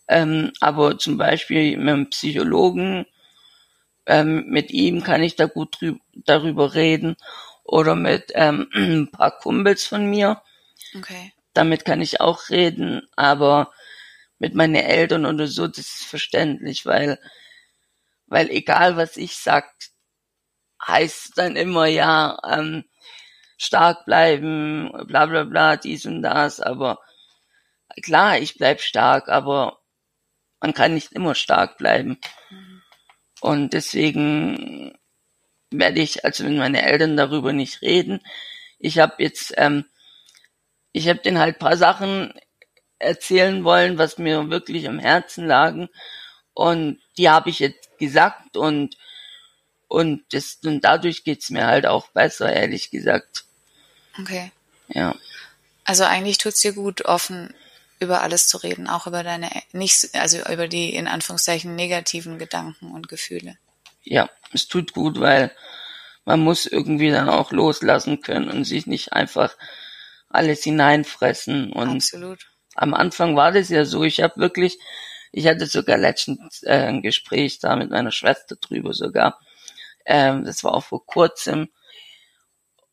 Ähm, 0.07 0.53
aber 0.61 0.99
zum 0.99 1.17
Beispiel 1.17 1.77
mit 1.79 1.89
einem 1.89 2.11
Psychologen, 2.11 3.07
ähm, 4.07 4.45
mit 4.49 4.71
ihm 4.71 5.03
kann 5.03 5.23
ich 5.23 5.35
da 5.35 5.47
gut 5.47 5.79
darüber 6.13 6.75
reden. 6.75 7.17
Oder 7.65 7.97
mit 7.97 8.33
ähm, 8.35 8.69
ein 8.75 9.11
paar 9.11 9.39
Kumpels 9.39 9.87
von 9.87 10.05
mir. 10.07 10.43
Okay. 10.95 11.33
Damit 11.55 11.87
kann 11.87 12.03
ich 12.03 12.21
auch 12.21 12.51
reden, 12.51 13.09
aber 13.17 13.73
mit 14.39 14.55
meinen 14.55 14.75
Eltern 14.75 15.25
oder 15.25 15.47
so, 15.47 15.67
das 15.69 15.79
ist 15.79 16.05
verständlich, 16.05 16.85
weil, 16.85 17.19
weil 18.27 18.51
egal 18.51 18.97
was 18.97 19.17
ich 19.17 19.37
sag, 19.37 19.73
heißt 20.87 21.33
dann 21.37 21.57
immer 21.57 21.87
ja, 21.87 22.39
ähm, 22.49 22.85
stark 23.57 24.05
bleiben, 24.05 24.91
bla 25.07 25.27
bla 25.27 25.45
bla, 25.45 25.77
dies 25.77 26.07
und 26.07 26.23
das, 26.23 26.61
aber 26.61 26.99
klar, 28.03 28.39
ich 28.39 28.57
bleib 28.57 28.81
stark, 28.81 29.29
aber 29.29 29.79
man 30.61 30.75
kann 30.75 30.95
nicht 30.95 31.13
immer 31.13 31.35
stark 31.35 31.79
bleiben. 31.79 32.19
Und 33.41 33.75
deswegen 33.75 34.97
werde 35.71 36.01
ich 36.01 36.25
also 36.25 36.45
mit 36.45 36.57
meinen 36.57 36.77
Eltern 36.77 37.17
darüber 37.17 37.53
nicht 37.53 37.83
reden. 37.83 38.21
Ich 38.79 38.99
habe 38.99 39.15
jetzt, 39.19 39.53
ähm, 39.57 39.85
ich 40.93 41.09
habe 41.09 41.19
den 41.21 41.39
halt 41.39 41.59
paar 41.59 41.77
Sachen 41.77 42.33
erzählen 42.99 43.65
wollen, 43.65 43.99
was 43.99 44.19
mir 44.19 44.51
wirklich 44.51 44.89
am 44.89 44.99
Herzen 44.99 45.47
lagen. 45.47 45.89
Und 46.55 47.01
die 47.19 47.29
habe 47.29 47.51
ich 47.51 47.59
jetzt 47.59 47.99
gesagt 47.99 48.57
und 48.57 48.97
und, 49.95 50.25
das, 50.33 50.59
und 50.65 50.83
dadurch 50.83 51.25
geht's 51.25 51.51
mir 51.51 51.67
halt 51.67 51.87
auch 51.87 52.09
besser, 52.09 52.53
ehrlich 52.53 52.91
gesagt. 52.91 53.45
Okay. 54.21 54.53
Ja. 54.89 55.15
Also 55.85 56.05
eigentlich 56.05 56.39
tut's 56.39 56.61
dir 56.61 56.73
gut, 56.73 57.05
offen 57.05 57.55
über 58.01 58.23
alles 58.23 58.49
zu 58.49 58.59
reden, 58.59 58.89
auch 58.89 59.07
über 59.07 59.23
deine 59.23 59.51
nicht, 59.73 60.15
also 60.15 60.39
über 60.51 60.69
die 60.69 60.95
in 60.95 61.09
Anführungszeichen 61.09 61.75
negativen 61.75 62.39
Gedanken 62.39 62.93
und 62.93 63.09
Gefühle. 63.09 63.57
Ja, 64.03 64.29
es 64.53 64.69
tut 64.69 64.93
gut, 64.93 65.21
weil 65.21 65.51
man 66.25 66.41
muss 66.41 66.67
irgendwie 66.67 67.11
dann 67.11 67.29
auch 67.29 67.53
loslassen 67.53 68.21
können 68.21 68.51
und 68.51 68.65
sich 68.65 68.87
nicht 68.87 69.13
einfach 69.13 69.57
alles 70.29 70.63
hineinfressen. 70.63 71.73
Und 71.73 71.97
Absolut. 71.97 72.47
am 72.75 72.95
Anfang 72.95 73.37
war 73.37 73.53
das 73.53 73.69
ja 73.69 73.85
so, 73.85 74.05
ich 74.05 74.21
habe 74.21 74.41
wirklich, 74.41 74.79
ich 75.33 75.47
hatte 75.47 75.67
sogar 75.67 75.99
letztens 75.99 76.63
äh, 76.63 76.87
ein 76.89 77.03
Gespräch 77.03 77.59
da 77.59 77.77
mit 77.77 77.91
meiner 77.91 78.13
Schwester 78.13 78.57
drüber 78.57 78.93
sogar. 78.93 79.41
Ähm, 80.05 80.45
das 80.45 80.65
war 80.65 80.75
auch 80.75 80.85
vor 80.85 81.05
kurzem. 81.07 81.69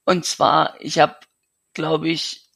Und 0.05 0.25
zwar, 0.25 0.75
ich 0.79 0.99
habe, 0.99 1.15
glaube 1.73 2.09
ich, 2.09 2.49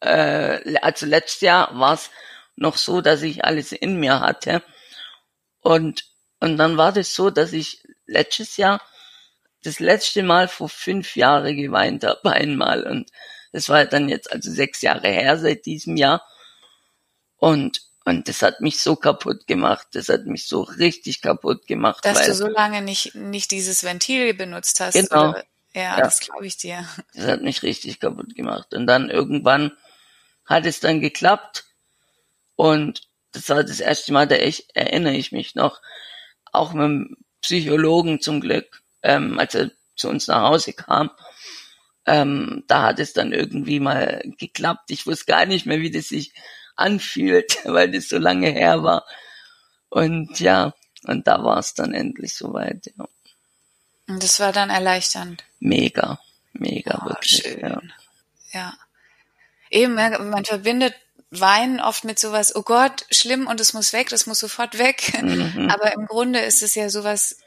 äh, 0.00 0.76
also 0.80 1.06
letztes 1.06 1.40
Jahr 1.40 1.78
war 1.78 1.94
es 1.94 2.10
noch 2.56 2.76
so, 2.76 3.00
dass 3.00 3.22
ich 3.22 3.44
alles 3.44 3.72
in 3.72 3.98
mir 3.98 4.20
hatte. 4.20 4.62
Und, 5.60 6.04
und 6.40 6.56
dann 6.56 6.76
war 6.76 6.92
das 6.92 7.14
so, 7.14 7.30
dass 7.30 7.52
ich 7.52 7.82
letztes 8.06 8.56
Jahr 8.56 8.80
das 9.62 9.80
letzte 9.80 10.22
Mal 10.22 10.46
vor 10.48 10.68
fünf 10.68 11.16
Jahren 11.16 11.56
geweint 11.56 12.04
habe, 12.04 12.20
einmal. 12.32 12.84
Und 12.86 13.10
das 13.52 13.68
war 13.68 13.84
dann 13.86 14.08
jetzt 14.08 14.30
also 14.32 14.50
sechs 14.50 14.82
Jahre 14.82 15.08
her 15.08 15.38
seit 15.38 15.66
diesem 15.66 15.96
Jahr. 15.96 16.26
Und 17.36 17.80
und 18.04 18.28
das 18.28 18.42
hat 18.42 18.60
mich 18.60 18.80
so 18.80 18.96
kaputt 18.96 19.46
gemacht. 19.46 19.88
Das 19.92 20.08
hat 20.10 20.26
mich 20.26 20.46
so 20.46 20.62
richtig 20.62 21.22
kaputt 21.22 21.66
gemacht. 21.66 22.04
Dass 22.04 22.26
du 22.26 22.34
so 22.34 22.48
lange 22.48 22.82
nicht, 22.82 23.14
nicht 23.14 23.50
dieses 23.50 23.82
Ventil 23.82 24.34
benutzt 24.34 24.80
hast. 24.80 24.94
Genau. 24.94 25.30
Oder? 25.30 25.44
Ja, 25.74 25.82
ja, 25.82 26.00
das 26.00 26.20
glaube 26.20 26.46
ich 26.46 26.56
dir. 26.56 26.86
Das 27.14 27.26
hat 27.26 27.42
mich 27.42 27.62
richtig 27.62 28.00
kaputt 28.00 28.34
gemacht. 28.34 28.74
Und 28.74 28.86
dann 28.86 29.08
irgendwann 29.08 29.72
hat 30.44 30.66
es 30.66 30.80
dann 30.80 31.00
geklappt. 31.00 31.64
Und 32.56 33.08
das 33.32 33.48
war 33.48 33.64
das 33.64 33.80
erste 33.80 34.12
Mal, 34.12 34.28
da 34.28 34.36
ich, 34.36 34.68
erinnere 34.74 35.14
ich 35.14 35.32
mich 35.32 35.54
noch, 35.54 35.80
auch 36.52 36.72
mit 36.74 36.84
dem 36.84 37.16
Psychologen 37.40 38.20
zum 38.20 38.40
Glück, 38.40 38.82
ähm, 39.02 39.38
als 39.38 39.54
er 39.54 39.70
zu 39.96 40.08
uns 40.08 40.28
nach 40.28 40.42
Hause 40.42 40.74
kam. 40.74 41.10
Ähm, 42.06 42.64
da 42.68 42.82
hat 42.82 43.00
es 43.00 43.14
dann 43.14 43.32
irgendwie 43.32 43.80
mal 43.80 44.22
geklappt. 44.38 44.90
Ich 44.90 45.06
wusste 45.06 45.24
gar 45.24 45.46
nicht 45.46 45.64
mehr, 45.64 45.80
wie 45.80 45.90
das 45.90 46.08
sich 46.08 46.34
anfühlt, 46.76 47.58
weil 47.64 47.90
das 47.90 48.08
so 48.08 48.18
lange 48.18 48.50
her 48.50 48.82
war. 48.82 49.04
Und 49.88 50.40
ja, 50.40 50.74
und 51.04 51.26
da 51.26 51.44
war 51.44 51.58
es 51.58 51.74
dann 51.74 51.94
endlich 51.94 52.34
soweit. 52.34 52.86
Ja. 52.96 53.06
Und 54.08 54.22
das 54.22 54.40
war 54.40 54.52
dann 54.52 54.70
erleichternd. 54.70 55.44
Mega, 55.60 56.18
mega 56.52 57.02
oh, 57.02 57.08
wirklich. 57.08 57.42
Schön. 57.42 57.60
Ja. 57.60 57.80
ja. 58.52 58.74
Eben, 59.70 59.94
man 59.94 60.44
verbindet 60.44 60.94
Weinen 61.40 61.80
oft 61.80 62.04
mit 62.04 62.18
sowas, 62.18 62.54
oh 62.54 62.62
Gott, 62.62 63.06
schlimm 63.10 63.46
und 63.46 63.60
es 63.60 63.72
muss 63.72 63.92
weg, 63.92 64.08
das 64.08 64.26
muss 64.26 64.38
sofort 64.38 64.78
weg. 64.78 65.20
Mhm. 65.20 65.68
Aber 65.70 65.92
im 65.92 66.06
Grunde 66.06 66.40
ist 66.40 66.62
es 66.62 66.74
ja 66.74 66.88
sowas 66.88 67.38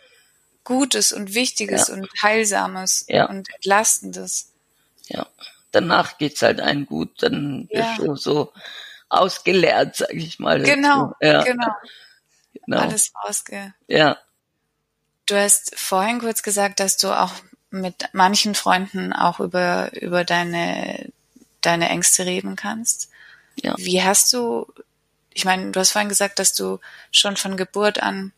Gutes 0.64 1.14
und 1.14 1.34
Wichtiges 1.34 1.88
ja. 1.88 1.94
und 1.94 2.10
Heilsames 2.22 3.06
ja. 3.08 3.30
und 3.30 3.48
Entlastendes. 3.56 4.52
Ja, 5.08 5.28
danach 5.72 6.18
geht's 6.18 6.42
halt 6.42 6.60
einem 6.60 6.86
gut, 6.86 7.24
dann 7.24 7.70
ja. 7.72 7.96
bist 7.96 8.00
du 8.00 8.16
so 8.16 8.52
ausgeleert, 9.10 9.96
sag 9.96 10.14
ich 10.14 10.40
mal. 10.40 10.62
Genau, 10.64 11.14
ja. 11.22 11.44
genau. 11.44 11.68
genau. 12.66 12.80
Alles 12.80 13.12
ausge. 13.14 13.74
Ja. 13.88 14.18
Du 15.26 15.36
hast 15.36 15.78
vorhin 15.78 16.20
kurz 16.20 16.44
gesagt, 16.44 16.80
dass 16.80 16.98
du 16.98 17.10
auch 17.10 17.34
mit 17.70 18.10
manchen 18.14 18.56
Freunden 18.56 19.14
auch 19.14 19.40
über, 19.40 19.92
über 19.94 20.24
deine, 20.24 21.12
deine 21.62 21.90
Ängste 21.90 22.26
reden 22.26 22.56
kannst. 22.56 23.10
Ja. 23.56 23.74
Wie 23.78 24.02
hast 24.02 24.32
du, 24.34 24.68
ich 25.34 25.44
meine, 25.44 25.72
du 25.72 25.80
hast 25.80 25.92
vorhin 25.92 26.10
gesagt, 26.10 26.40
dass 26.40 26.54
du 26.54 26.80
schon 27.12 27.36
von 27.36 27.58
Geburt 27.58 28.02
an 28.02 28.32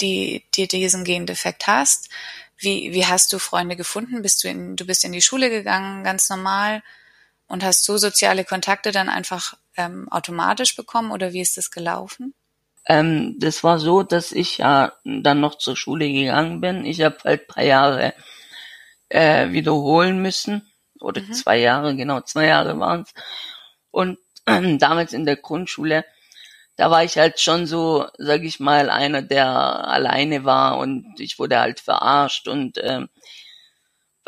die, 0.00 0.44
die 0.54 0.68
diesen 0.68 1.04
Gendefekt 1.04 1.66
hast. 1.66 2.08
Wie, 2.56 2.92
wie 2.92 3.06
hast 3.06 3.32
du 3.32 3.38
Freunde 3.38 3.76
gefunden? 3.76 4.22
Bist 4.22 4.44
du 4.44 4.48
in, 4.48 4.76
du 4.76 4.84
bist 4.86 5.04
in 5.04 5.12
die 5.12 5.22
Schule 5.22 5.50
gegangen, 5.50 6.04
ganz 6.04 6.28
normal? 6.28 6.82
und 7.50 7.64
hast 7.64 7.84
so 7.84 7.98
soziale 7.98 8.44
Kontakte 8.44 8.92
dann 8.92 9.08
einfach 9.08 9.56
ähm, 9.80 10.08
automatisch 10.10 10.76
bekommen 10.76 11.12
oder 11.12 11.32
wie 11.32 11.40
ist 11.40 11.56
das 11.56 11.70
gelaufen? 11.70 12.34
Ähm, 12.86 13.36
das 13.38 13.62
war 13.62 13.78
so, 13.78 14.02
dass 14.02 14.32
ich 14.32 14.58
ja 14.58 14.92
dann 15.04 15.40
noch 15.40 15.56
zur 15.56 15.76
Schule 15.76 16.10
gegangen 16.10 16.60
bin. 16.60 16.84
Ich 16.84 17.00
habe 17.02 17.18
halt 17.24 17.46
paar 17.46 17.64
Jahre 17.64 18.14
äh, 19.08 19.50
wiederholen 19.50 20.22
müssen 20.22 20.70
oder 21.00 21.20
mhm. 21.20 21.32
zwei 21.32 21.58
Jahre, 21.58 21.94
genau 21.96 22.20
zwei 22.20 22.46
Jahre 22.46 22.78
waren 22.78 23.02
es. 23.02 23.14
Und 23.90 24.18
äh, 24.46 24.76
damals 24.78 25.12
in 25.12 25.24
der 25.26 25.36
Grundschule, 25.36 26.04
da 26.76 26.90
war 26.90 27.04
ich 27.04 27.18
halt 27.18 27.40
schon 27.40 27.66
so, 27.66 28.06
sag 28.16 28.42
ich 28.42 28.60
mal, 28.60 28.88
einer, 28.88 29.22
der 29.22 29.46
alleine 29.46 30.44
war 30.44 30.78
und 30.78 31.20
ich 31.20 31.38
wurde 31.38 31.60
halt 31.60 31.80
verarscht 31.80 32.48
und 32.48 32.78
äh, 32.78 33.02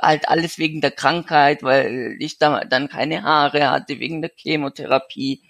halt 0.00 0.28
alles 0.28 0.58
wegen 0.58 0.80
der 0.80 0.90
Krankheit, 0.90 1.62
weil 1.62 2.16
ich 2.18 2.38
da 2.38 2.64
dann 2.64 2.88
keine 2.88 3.22
Haare 3.22 3.70
hatte 3.70 3.99
wegen 4.00 4.22
der 4.22 4.32
Chemotherapie. 4.34 5.42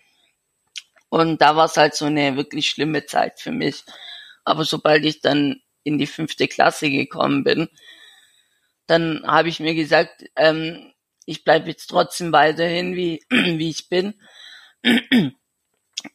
Und 1.08 1.40
da 1.42 1.56
war 1.56 1.66
es 1.66 1.76
halt 1.76 1.94
so 1.94 2.06
eine 2.06 2.36
wirklich 2.36 2.68
schlimme 2.68 3.06
Zeit 3.06 3.40
für 3.40 3.52
mich. 3.52 3.84
Aber 4.44 4.64
sobald 4.64 5.04
ich 5.04 5.20
dann 5.20 5.60
in 5.84 5.98
die 5.98 6.06
fünfte 6.06 6.48
Klasse 6.48 6.90
gekommen 6.90 7.44
bin, 7.44 7.68
dann 8.86 9.22
habe 9.26 9.48
ich 9.48 9.60
mir 9.60 9.74
gesagt, 9.74 10.24
ähm, 10.36 10.92
ich 11.26 11.44
bleibe 11.44 11.68
jetzt 11.68 11.86
trotzdem 11.88 12.32
weiterhin 12.32 12.96
wie, 12.96 13.24
wie 13.30 13.70
ich 13.70 13.88
bin. 13.88 14.14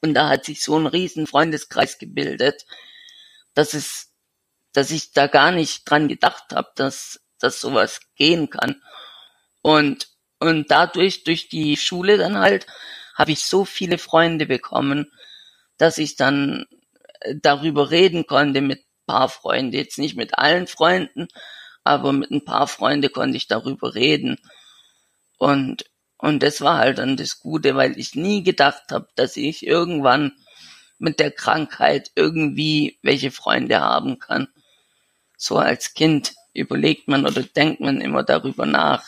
Und 0.01 0.13
da 0.13 0.29
hat 0.29 0.46
sich 0.46 0.63
so 0.63 0.77
ein 0.77 0.88
riesen 0.88 1.27
Freundeskreis 1.27 1.98
gebildet, 1.98 2.65
dass 3.53 3.74
es 3.74 4.07
dass 4.77 4.91
ich 4.91 5.12
da 5.12 5.25
gar 5.25 5.51
nicht 5.51 5.89
dran 5.89 6.07
gedacht 6.07 6.53
habe, 6.53 6.69
dass, 6.75 7.19
dass 7.39 7.62
sowas 7.62 8.00
gehen 8.15 8.50
kann. 8.50 8.82
Und, 9.62 10.08
und 10.39 10.70
dadurch, 10.72 11.24
durch 11.24 11.50
die 11.50 11.77
Schule 11.77 12.17
dann 12.17 12.38
halt, 12.38 12.67
habe 13.15 13.32
ich 13.32 13.46
so 13.46 13.65
viele 13.65 13.98
Freunde 13.98 14.46
bekommen, 14.46 15.12
dass 15.77 15.98
ich 15.98 16.15
dann 16.15 16.65
äh, 17.22 17.36
darüber 17.41 17.89
reden 17.89 18.27
konnte 18.27 18.62
mit 18.62 18.88
paar 19.08 19.29
Freunden, 19.29 19.74
jetzt 19.74 19.98
nicht 19.98 20.15
mit 20.15 20.38
allen 20.38 20.67
Freunden, 20.67 21.29
aber 21.84 22.12
mit 22.12 22.29
ein 22.29 22.46
paar 22.46 22.67
Freunden 22.67 23.12
konnte 23.12 23.38
ich 23.38 23.48
darüber 23.48 23.96
reden. 23.96 24.38
Und, 25.39 25.86
und 26.17 26.44
das 26.44 26.62
war 26.62 26.77
halt 26.77 27.00
dann 27.00 27.17
das 27.17 27.39
Gute, 27.39 27.75
weil 27.75 27.98
ich 27.98 28.13
nie 28.13 28.44
gedacht 28.44 28.91
habe, 28.91 29.08
dass 29.15 29.38
ich 29.38 29.65
irgendwann 29.65 30.34
mit 31.00 31.20
der 31.20 31.32
Krankheit 31.32 32.12
irgendwie 32.15 33.00
welche 33.01 33.32
Freunde 33.32 33.79
haben 33.79 34.20
kann. 34.20 34.48
So 35.38 35.58
als 35.58 35.94
Kind 35.94 36.34
überlegt 36.58 37.08
man 37.08 37.26
oder 37.26 37.44
denkt 37.44 37.80
man 37.80 38.02
immer 38.02 38.24
darüber 38.24 38.66
nach. 38.66 39.06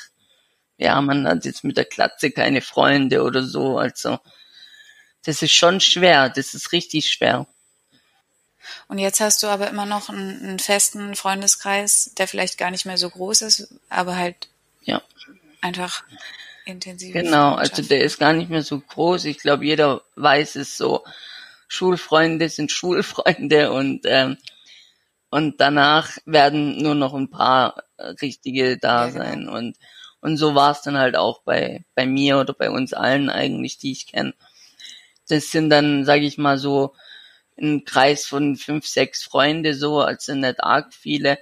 Ja, 0.77 1.01
man 1.01 1.27
hat 1.27 1.45
jetzt 1.45 1.63
mit 1.63 1.77
der 1.77 1.85
Klatze 1.85 2.31
keine 2.31 2.61
Freunde 2.61 3.23
oder 3.23 3.43
so. 3.43 3.77
Also, 3.77 4.19
das 5.25 5.41
ist 5.41 5.53
schon 5.53 5.81
schwer. 5.81 6.29
Das 6.29 6.53
ist 6.53 6.71
richtig 6.71 7.09
schwer. 7.09 7.47
Und 8.87 8.99
jetzt 8.99 9.19
hast 9.19 9.43
du 9.43 9.47
aber 9.47 9.69
immer 9.69 9.85
noch 9.85 10.09
einen, 10.09 10.41
einen, 10.43 10.59
festen 10.59 11.15
Freundeskreis, 11.15 12.13
der 12.17 12.27
vielleicht 12.27 12.57
gar 12.57 12.71
nicht 12.71 12.85
mehr 12.85 12.97
so 12.97 13.09
groß 13.09 13.41
ist, 13.41 13.73
aber 13.89 14.15
halt 14.15 14.47
ja. 14.83 15.01
einfach 15.61 16.03
intensiv. 16.65 17.13
Genau, 17.13 17.55
also 17.55 17.81
der 17.81 18.01
ist 18.01 18.19
gar 18.19 18.33
nicht 18.33 18.49
mehr 18.49 18.63
so 18.63 18.79
groß. 18.79 19.25
Ich 19.25 19.39
glaube, 19.39 19.65
jeder 19.65 20.01
weiß 20.15 20.55
es 20.55 20.77
so. 20.77 21.03
Schulfreunde 21.67 22.49
sind 22.49 22.71
Schulfreunde 22.71 23.71
und 23.71 24.01
ähm, 24.05 24.37
und 25.29 25.61
danach 25.61 26.17
werden 26.25 26.81
nur 26.81 26.95
noch 26.95 27.13
ein 27.13 27.29
paar 27.29 27.83
richtige 28.21 28.77
da 28.77 29.05
ja, 29.05 29.11
genau. 29.11 29.23
sein 29.23 29.49
und 29.49 29.77
und 30.21 30.35
so 30.37 30.53
war 30.53 30.71
es 30.71 30.81
dann 30.81 30.97
halt 30.97 31.15
auch 31.15 31.43
bei 31.43 31.85
bei 31.95 32.05
mir 32.05 32.39
oder 32.39 32.53
bei 32.53 32.69
uns 32.69 32.93
allen 32.93 33.29
eigentlich, 33.29 33.77
die 33.77 33.91
ich 33.93 34.07
kenne. 34.07 34.33
Das 35.29 35.51
sind 35.51 35.69
dann, 35.69 36.05
sage 36.05 36.25
ich 36.25 36.37
mal 36.37 36.57
so, 36.57 36.93
ein 37.57 37.85
Kreis 37.85 38.25
von 38.25 38.55
fünf, 38.57 38.87
sechs 38.87 39.23
Freunde 39.23 39.73
so, 39.75 40.01
also 40.01 40.33
nicht 40.35 40.63
arg 40.63 40.93
viele, 40.93 41.37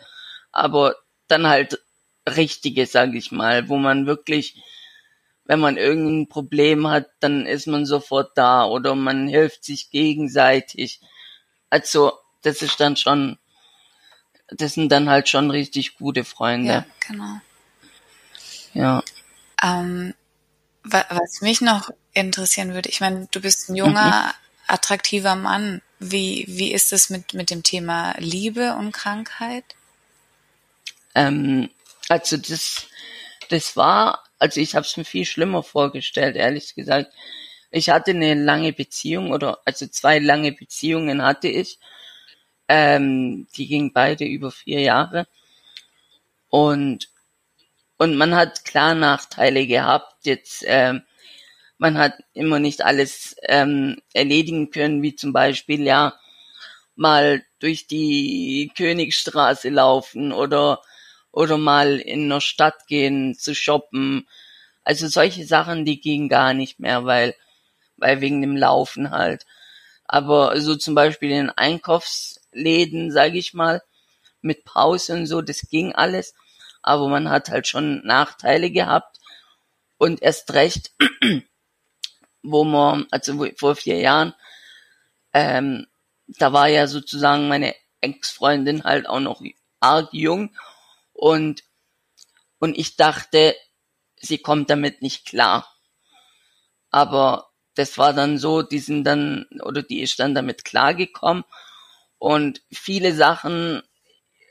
aber 0.52 0.96
dann 1.28 1.48
halt 1.48 1.80
richtige, 2.28 2.86
sag 2.86 3.14
ich 3.16 3.32
mal, 3.32 3.70
wo 3.70 3.78
man 3.78 4.06
wirklich, 4.06 4.56
wenn 5.46 5.60
man 5.60 5.78
irgendein 5.78 6.28
Problem 6.28 6.88
hat, 6.88 7.08
dann 7.20 7.46
ist 7.46 7.68
man 7.68 7.86
sofort 7.86 8.38
da 8.38 8.66
oder 8.66 8.96
man 8.96 9.28
hilft 9.28 9.64
sich 9.64 9.90
gegenseitig. 9.92 11.00
Also 11.70 12.14
das 12.42 12.62
ist 12.62 12.80
dann 12.80 12.98
schon, 12.98 13.38
das 14.50 14.74
sind 14.74 14.92
dann 14.92 15.10
halt 15.10 15.30
schon 15.30 15.52
richtig 15.52 15.98
gute 15.98 16.24
Freunde. 16.24 16.72
Ja, 16.72 16.86
genau. 17.08 17.42
Ja. 18.74 19.04
Ähm, 19.62 20.14
was 20.84 21.42
mich 21.42 21.62
noch 21.62 21.90
interessieren 22.14 22.74
würde, 22.74 22.90
ich 22.90 23.02
meine, 23.02 23.28
du 23.32 23.42
bist 23.42 23.70
ein 23.70 23.76
junger, 23.76 24.28
mhm. 24.28 24.32
attraktiver 24.68 25.36
Mann. 25.36 25.82
Wie, 26.00 26.46
wie 26.48 26.72
ist 26.72 26.94
es 26.94 27.10
mit, 27.10 27.34
mit 27.34 27.50
dem 27.50 27.64
Thema 27.64 28.14
Liebe 28.20 28.76
und 28.76 28.92
Krankheit? 28.92 29.64
Ähm, 31.16 31.70
also 32.08 32.38
das, 32.38 32.86
das 33.50 33.76
war, 33.76 34.24
also 34.38 34.62
ich 34.62 34.76
habe 34.76 34.86
es 34.86 34.96
mir 34.96 35.06
viel 35.06 35.26
schlimmer 35.26 35.64
vorgestellt, 35.64 36.36
ehrlich 36.36 36.76
gesagt. 36.76 37.12
Ich 37.72 37.90
hatte 37.90 38.12
eine 38.12 38.36
lange 38.36 38.72
Beziehung 38.74 39.32
oder 39.32 39.60
also 39.66 39.88
zwei 39.88 40.20
lange 40.20 40.52
Beziehungen 40.52 41.24
hatte 41.24 41.48
ich. 41.48 41.80
Ähm, 42.68 43.48
die 43.56 43.68
gingen 43.68 43.94
beide 43.94 44.26
über 44.26 44.52
vier 44.52 44.82
Jahre. 44.82 45.28
Und 46.50 47.10
und 47.98 48.16
man 48.16 48.36
hat 48.36 48.64
klar 48.66 48.94
Nachteile 48.96 49.66
gehabt. 49.68 50.26
Jetzt 50.26 50.64
ähm, 50.68 51.04
man 51.78 51.98
hat 51.98 52.14
immer 52.34 52.60
nicht 52.60 52.84
alles 52.84 53.36
ähm, 53.44 54.02
erledigen 54.14 54.72
können, 54.72 55.02
wie 55.02 55.16
zum 55.16 55.34
Beispiel 55.34 55.84
ja 55.84 56.14
mal 56.96 57.44
durch 57.60 57.88
die 57.88 58.72
Königstraße 58.76 59.70
laufen 59.70 60.32
oder 60.32 60.82
oder 61.32 61.58
mal 61.58 61.98
in 61.98 62.26
einer 62.26 62.42
Stadt 62.42 62.88
gehen 62.88 63.36
zu 63.38 63.54
shoppen. 63.54 64.28
Also 64.84 65.08
solche 65.08 65.46
Sachen, 65.46 65.86
die 65.86 66.02
gingen 66.02 66.30
gar 66.30 66.54
nicht 66.54 66.80
mehr, 66.80 67.06
weil 67.06 67.36
weil 67.98 68.22
wegen 68.22 68.42
dem 68.42 68.56
Laufen 68.58 69.12
halt. 69.12 69.46
Aber 70.06 70.60
so 70.62 70.76
zum 70.76 70.96
Beispiel 70.96 71.32
in 71.32 71.50
Einkaufsläden, 72.58 73.12
sage 73.12 73.38
ich 73.38 73.54
mal, 73.54 73.82
mit 74.42 74.66
Pause 74.66 75.14
und 75.14 75.28
so, 75.28 75.42
das 75.42 75.62
ging 75.70 75.94
alles. 75.94 76.34
Aber 76.82 77.08
man 77.08 77.30
hat 77.30 77.50
halt 77.50 77.68
schon 77.68 78.06
Nachteile 78.06 78.72
gehabt 78.72 79.18
und 79.98 80.22
erst 80.22 80.54
recht 80.54 80.92
wo 82.44 82.64
man, 82.64 83.08
also 83.12 83.46
vor 83.58 83.76
vier 83.76 84.00
Jahren, 84.00 84.34
ähm, 85.34 85.88
da 86.28 86.54
war 86.54 86.68
ja 86.68 86.88
sozusagen 86.88 87.48
meine 87.48 87.76
Ex-Freundin 88.02 88.84
halt 88.84 89.08
auch 89.08 89.20
noch 89.20 89.42
arg 89.80 90.10
jung 90.14 90.56
und, 91.14 91.64
und 92.60 92.78
ich 92.78 92.96
dachte, 92.96 93.56
sie 94.18 94.38
kommt 94.38 94.70
damit 94.70 95.02
nicht 95.02 95.26
klar. 95.26 95.68
Aber 96.90 97.50
das 97.76 97.98
war 97.98 98.14
dann 98.14 98.38
so, 98.38 98.62
die 98.62 98.80
sind 98.80 99.04
dann, 99.04 99.46
oder 99.62 99.84
die 99.84 100.02
ist 100.02 100.20
dann 100.20 100.34
damit 100.34 100.64
klargekommen 100.64 101.44
und 102.20 102.62
viele 102.72 103.14
Sachen 103.14 103.82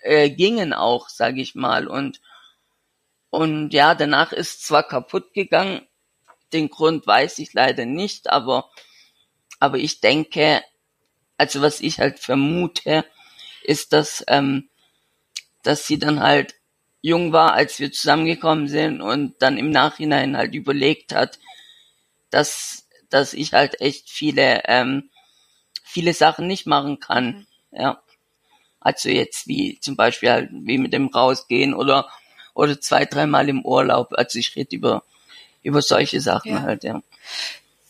äh, 0.02 0.30
gingen 0.30 0.72
auch, 0.72 1.08
sage 1.08 1.40
ich 1.40 1.54
mal. 1.54 1.86
Und, 1.88 2.20
und 3.30 3.70
ja, 3.70 3.94
danach 3.94 4.32
ist 4.32 4.64
zwar 4.64 4.82
kaputt 4.82 5.32
gegangen, 5.34 5.86
den 6.52 6.68
Grund 6.70 7.06
weiß 7.06 7.38
ich 7.38 7.52
leider 7.54 7.84
nicht, 7.86 8.30
aber, 8.30 8.70
aber 9.58 9.78
ich 9.78 10.00
denke, 10.00 10.62
also 11.38 11.60
was 11.60 11.80
ich 11.80 11.98
halt 11.98 12.18
vermute, 12.18 13.04
ist, 13.62 13.92
dass, 13.92 14.24
ähm, 14.28 14.68
dass 15.62 15.86
sie 15.86 15.98
dann 15.98 16.20
halt 16.20 16.54
jung 17.02 17.32
war, 17.32 17.52
als 17.54 17.78
wir 17.78 17.92
zusammengekommen 17.92 18.68
sind 18.68 19.00
und 19.00 19.34
dann 19.40 19.58
im 19.58 19.70
Nachhinein 19.70 20.36
halt 20.36 20.54
überlegt 20.54 21.14
hat, 21.14 21.38
dass, 22.30 22.88
dass 23.10 23.32
ich 23.32 23.52
halt 23.52 23.80
echt 23.80 24.08
viele, 24.10 24.62
ähm, 24.66 25.10
viele 25.84 26.14
Sachen 26.14 26.46
nicht 26.46 26.66
machen 26.66 27.00
kann. 27.00 27.46
Ja. 27.76 28.00
Also 28.80 29.08
jetzt 29.08 29.46
wie 29.48 29.78
zum 29.80 29.96
Beispiel 29.96 30.30
halt 30.30 30.50
wie 30.52 30.78
mit 30.78 30.92
dem 30.92 31.08
Rausgehen 31.08 31.74
oder, 31.74 32.08
oder 32.54 32.80
zwei, 32.80 33.04
dreimal 33.04 33.48
im 33.48 33.64
Urlaub. 33.64 34.12
Also 34.12 34.38
ich 34.38 34.54
rede 34.56 34.76
über 34.76 35.02
über 35.66 35.82
solche 35.82 36.20
Sachen 36.20 36.52
ja. 36.52 36.62
halt, 36.62 36.84
ja. 36.84 37.02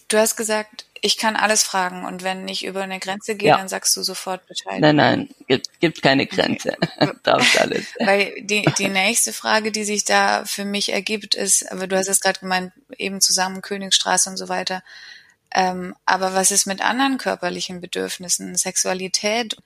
Du 0.09 0.17
hast 0.17 0.37
gesagt, 0.37 0.87
ich 1.03 1.19
kann 1.19 1.37
alles 1.37 1.63
fragen 1.63 2.07
und 2.07 2.23
wenn 2.23 2.49
ich 2.49 2.65
über 2.65 2.83
eine 2.83 2.99
Grenze 2.99 3.37
gehe, 3.37 3.51
ja. 3.51 3.59
dann 3.59 3.69
sagst 3.69 3.95
du 3.97 4.03
sofort 4.03 4.47
Bescheid. 4.47 4.81
Nein, 4.81 4.97
nein, 4.97 5.29
gibt, 5.47 5.79
gibt 5.81 6.03
keine 6.03 6.27
Grenze. 6.27 6.75
Okay. 6.81 7.13
Darfst 7.23 7.61
alles. 7.61 7.85
Weil 8.01 8.33
die, 8.41 8.65
die 8.79 8.89
nächste 8.89 9.35
Frage, 9.35 9.73
die 9.73 9.85
sich 9.85 10.05
da 10.05 10.45
für 10.47 10.65
mich 10.65 10.93
ergibt, 10.93 11.35
ist, 11.35 11.71
aber 11.71 11.87
du 11.87 11.97
hast 11.97 12.09
es 12.09 12.21
gerade 12.21 12.41
gemeint, 12.41 12.73
eben 12.97 13.21
zusammen 13.21 13.61
Königstraße 13.61 14.31
und 14.31 14.39
so 14.39 14.49
weiter. 14.49 14.83
Ähm, 15.53 15.95
aber 16.07 16.33
was 16.35 16.51
ist 16.51 16.67
mit 16.67 16.81
anderen 16.81 17.19
körperlichen 17.19 17.83
Bedürfnissen? 17.83 18.57
Sexualität, 18.57 19.57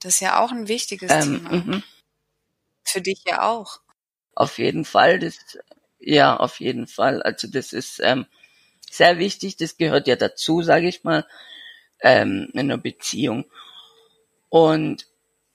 das 0.00 0.14
ist 0.14 0.20
ja 0.20 0.40
auch 0.40 0.50
ein 0.50 0.68
wichtiges 0.68 1.10
ähm, 1.12 1.44
Thema. 1.44 1.52
Mhm. 1.52 1.82
Für 2.84 3.00
dich 3.00 3.22
ja 3.26 3.42
auch. 3.48 3.80
Auf 4.34 4.58
jeden 4.58 4.84
Fall. 4.84 5.18
Das 5.18 5.38
ja, 5.98 6.36
auf 6.36 6.60
jeden 6.60 6.86
Fall. 6.86 7.22
Also 7.22 7.46
das 7.48 7.72
ist 7.72 8.00
ähm, 8.02 8.26
sehr 8.90 9.18
wichtig. 9.18 9.56
Das 9.56 9.76
gehört 9.76 10.08
ja 10.08 10.16
dazu, 10.16 10.62
sage 10.62 10.88
ich 10.88 11.04
mal, 11.04 11.26
ähm, 12.00 12.48
in 12.54 12.60
einer 12.60 12.78
Beziehung. 12.78 13.44
Und 14.48 15.06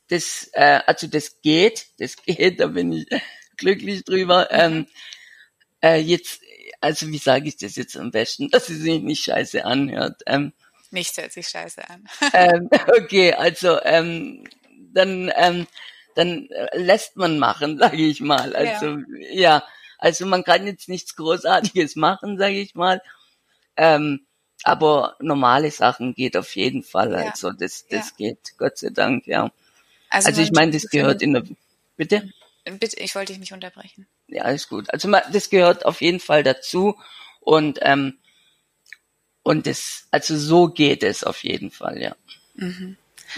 das, 0.09 0.49
äh, 0.53 0.81
also 0.85 1.07
das 1.07 1.41
geht, 1.41 1.87
das 1.97 2.15
geht. 2.23 2.59
Da 2.59 2.67
bin 2.67 2.93
ich 2.93 3.07
glücklich 3.57 4.03
drüber. 4.03 4.51
Ähm, 4.51 4.87
äh, 5.81 5.99
jetzt, 5.99 6.41
also 6.81 7.07
wie 7.07 7.17
sage 7.17 7.47
ich 7.47 7.57
das 7.57 7.75
jetzt 7.75 7.97
am 7.97 8.11
besten, 8.11 8.49
dass 8.51 8.69
es 8.69 8.79
sich 8.79 9.01
nicht 9.01 9.23
scheiße 9.23 9.65
anhört. 9.65 10.21
Ähm, 10.27 10.53
Nichts 10.95 11.17
hört 11.17 11.33
sich 11.33 11.49
scheiße 11.49 11.89
an. 11.89 12.07
ähm, 12.33 12.69
okay, 12.97 13.33
also 13.33 13.81
ähm, 13.83 14.45
dann 14.93 15.29
ähm, 15.35 15.67
dann 16.15 16.47
lässt 16.71 17.17
man 17.17 17.37
machen, 17.37 17.77
sage 17.79 17.97
ich 17.97 18.21
mal. 18.21 18.55
Also 18.55 18.97
ja. 19.19 19.59
ja. 19.59 19.63
Also 19.97 20.25
man 20.25 20.45
kann 20.45 20.65
jetzt 20.65 20.87
nichts 20.87 21.17
Großartiges 21.17 21.95
machen, 22.07 22.37
sage 22.37 22.61
ich 22.61 22.75
mal. 22.75 23.01
Ähm, 23.75 24.25
aber 24.63 25.17
normale 25.19 25.69
Sachen 25.69 26.15
geht 26.15 26.37
auf 26.37 26.55
jeden 26.55 26.81
Fall. 26.83 27.11
Ja. 27.11 27.29
Also 27.29 27.51
das, 27.51 27.85
das 27.89 28.11
ja. 28.11 28.15
geht, 28.29 28.57
Gott 28.57 28.77
sei 28.77 28.89
Dank, 28.89 29.27
ja. 29.27 29.51
Also, 30.09 30.29
also 30.29 30.41
ich 30.41 30.53
meine, 30.53 30.71
das 30.71 30.89
gehört 30.89 31.21
in 31.21 31.33
der 31.33 31.43
Bitte? 31.97 32.31
Bitte, 32.63 32.99
ich 32.99 33.15
wollte 33.15 33.33
dich 33.33 33.39
nicht 33.39 33.53
unterbrechen. 33.53 34.07
Ja, 34.27 34.43
alles 34.43 34.69
gut. 34.69 34.89
Also 34.91 35.11
das 35.31 35.49
gehört 35.49 35.85
auf 35.85 35.99
jeden 35.99 36.21
Fall 36.21 36.43
dazu 36.43 36.97
und 37.41 37.79
ähm, 37.81 38.17
und 39.45 39.67
das, 39.67 40.07
also 40.09 40.35
so 40.35 40.69
geht 40.69 41.03
es 41.03 41.23
auf 41.23 41.43
jeden 41.43 41.69
Fall, 41.69 42.01
ja. 42.01 42.15
Mhm. 42.55 42.97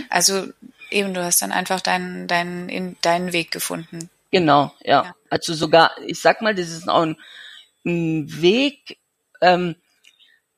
Also 0.10 0.48
eben, 0.90 1.14
du 1.14 1.22
hast 1.22 1.42
dann 1.42 1.52
einfach 1.52 1.82
deinen, 1.82 2.28
deinen, 2.28 2.70
in, 2.70 2.96
deinen 3.02 3.34
Weg 3.34 3.52
gefunden. 3.52 4.10
Genau, 4.32 4.74
ja. 4.84 5.04
ja. 5.04 5.16
Also 5.30 5.54
sogar, 5.54 5.92
ich 6.06 6.22
sag 6.22 6.42
mal, 6.42 6.56
das 6.56 6.70
ist 6.70 6.88
auch 6.88 7.02
ein, 7.02 7.18
ein 7.86 8.42
Weg, 8.42 9.00
ähm, 9.42 9.76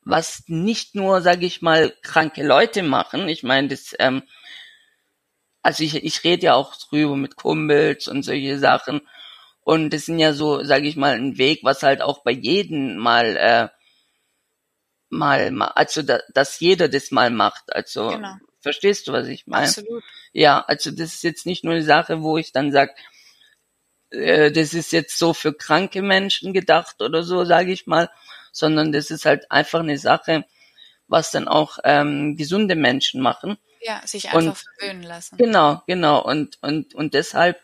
was 0.06 0.44
nicht 0.46 0.94
nur, 0.94 1.24
sage 1.24 1.48
ich 1.48 1.64
mal, 1.64 1.96
kranke 2.04 2.46
Leute 2.46 2.84
machen. 2.84 3.28
Ich 3.28 3.42
meine, 3.42 3.70
das, 3.70 3.96
ähm, 3.98 4.22
also 5.64 5.84
ich, 5.84 5.96
ich 5.96 6.24
rede 6.24 6.46
ja 6.46 6.54
auch 6.54 6.76
drüber 6.76 7.16
mit 7.16 7.38
Kumpels 7.38 8.08
und 8.08 8.22
solche 8.22 8.60
Sachen. 8.60 9.02
Und 9.62 9.90
das 9.94 10.06
sind 10.06 10.20
ja 10.20 10.34
so, 10.34 10.64
sage 10.64 10.88
ich 10.88 10.96
mal, 10.96 11.16
ein 11.16 11.40
Weg, 11.40 11.62
was 11.64 11.82
halt 11.82 12.04
auch 12.04 12.22
bei 12.22 12.32
jedem 12.32 12.98
mal, 12.98 13.36
äh, 13.36 13.79
mal, 15.10 15.62
also 15.76 16.02
da, 16.02 16.20
dass 16.34 16.60
jeder 16.60 16.90
das 16.90 17.12
mal 17.12 17.30
macht. 17.30 17.74
Also 17.74 18.10
genau. 18.10 18.36
verstehst 18.62 19.08
du, 19.08 19.14
was 19.14 19.28
ich 19.28 19.48
meine? 19.48 19.68
Absolut. 19.68 20.04
Ja, 20.32 20.64
also 20.68 20.92
das 20.92 21.16
ist 21.16 21.24
jetzt 21.24 21.46
nicht 21.46 21.64
nur 21.64 21.74
eine 21.74 21.84
Sache, 21.84 22.22
wo 22.22 22.38
ich 22.38 22.52
dann 22.52 22.72
sag, 22.72 22.96
äh, 24.12 24.52
das 24.52 24.74
ist 24.74 24.92
jetzt 24.92 25.18
so 25.18 25.34
für 25.34 25.54
kranke 25.54 26.02
Menschen 26.02 26.54
gedacht 26.54 27.02
oder 27.02 27.24
so, 27.24 27.46
sage 27.46 27.72
ich 27.72 27.88
mal, 27.88 28.10
sondern 28.52 28.92
das 28.92 29.12
ist 29.12 29.26
halt 29.26 29.52
einfach 29.52 29.80
eine 29.80 29.98
Sache, 29.98 30.46
was 31.08 31.32
dann 31.32 31.48
auch 31.48 31.80
ähm, 31.84 32.36
gesunde 32.36 32.76
Menschen 32.76 33.22
machen. 33.22 33.58
Ja, 33.82 34.02
sich 34.06 34.26
einfach 34.30 34.40
und, 34.40 34.58
verwöhnen 34.58 35.04
lassen. 35.04 35.38
Genau, 35.38 35.82
genau. 35.88 36.22
Und, 36.24 36.58
und, 36.62 36.94
und 36.94 37.14
deshalb 37.14 37.60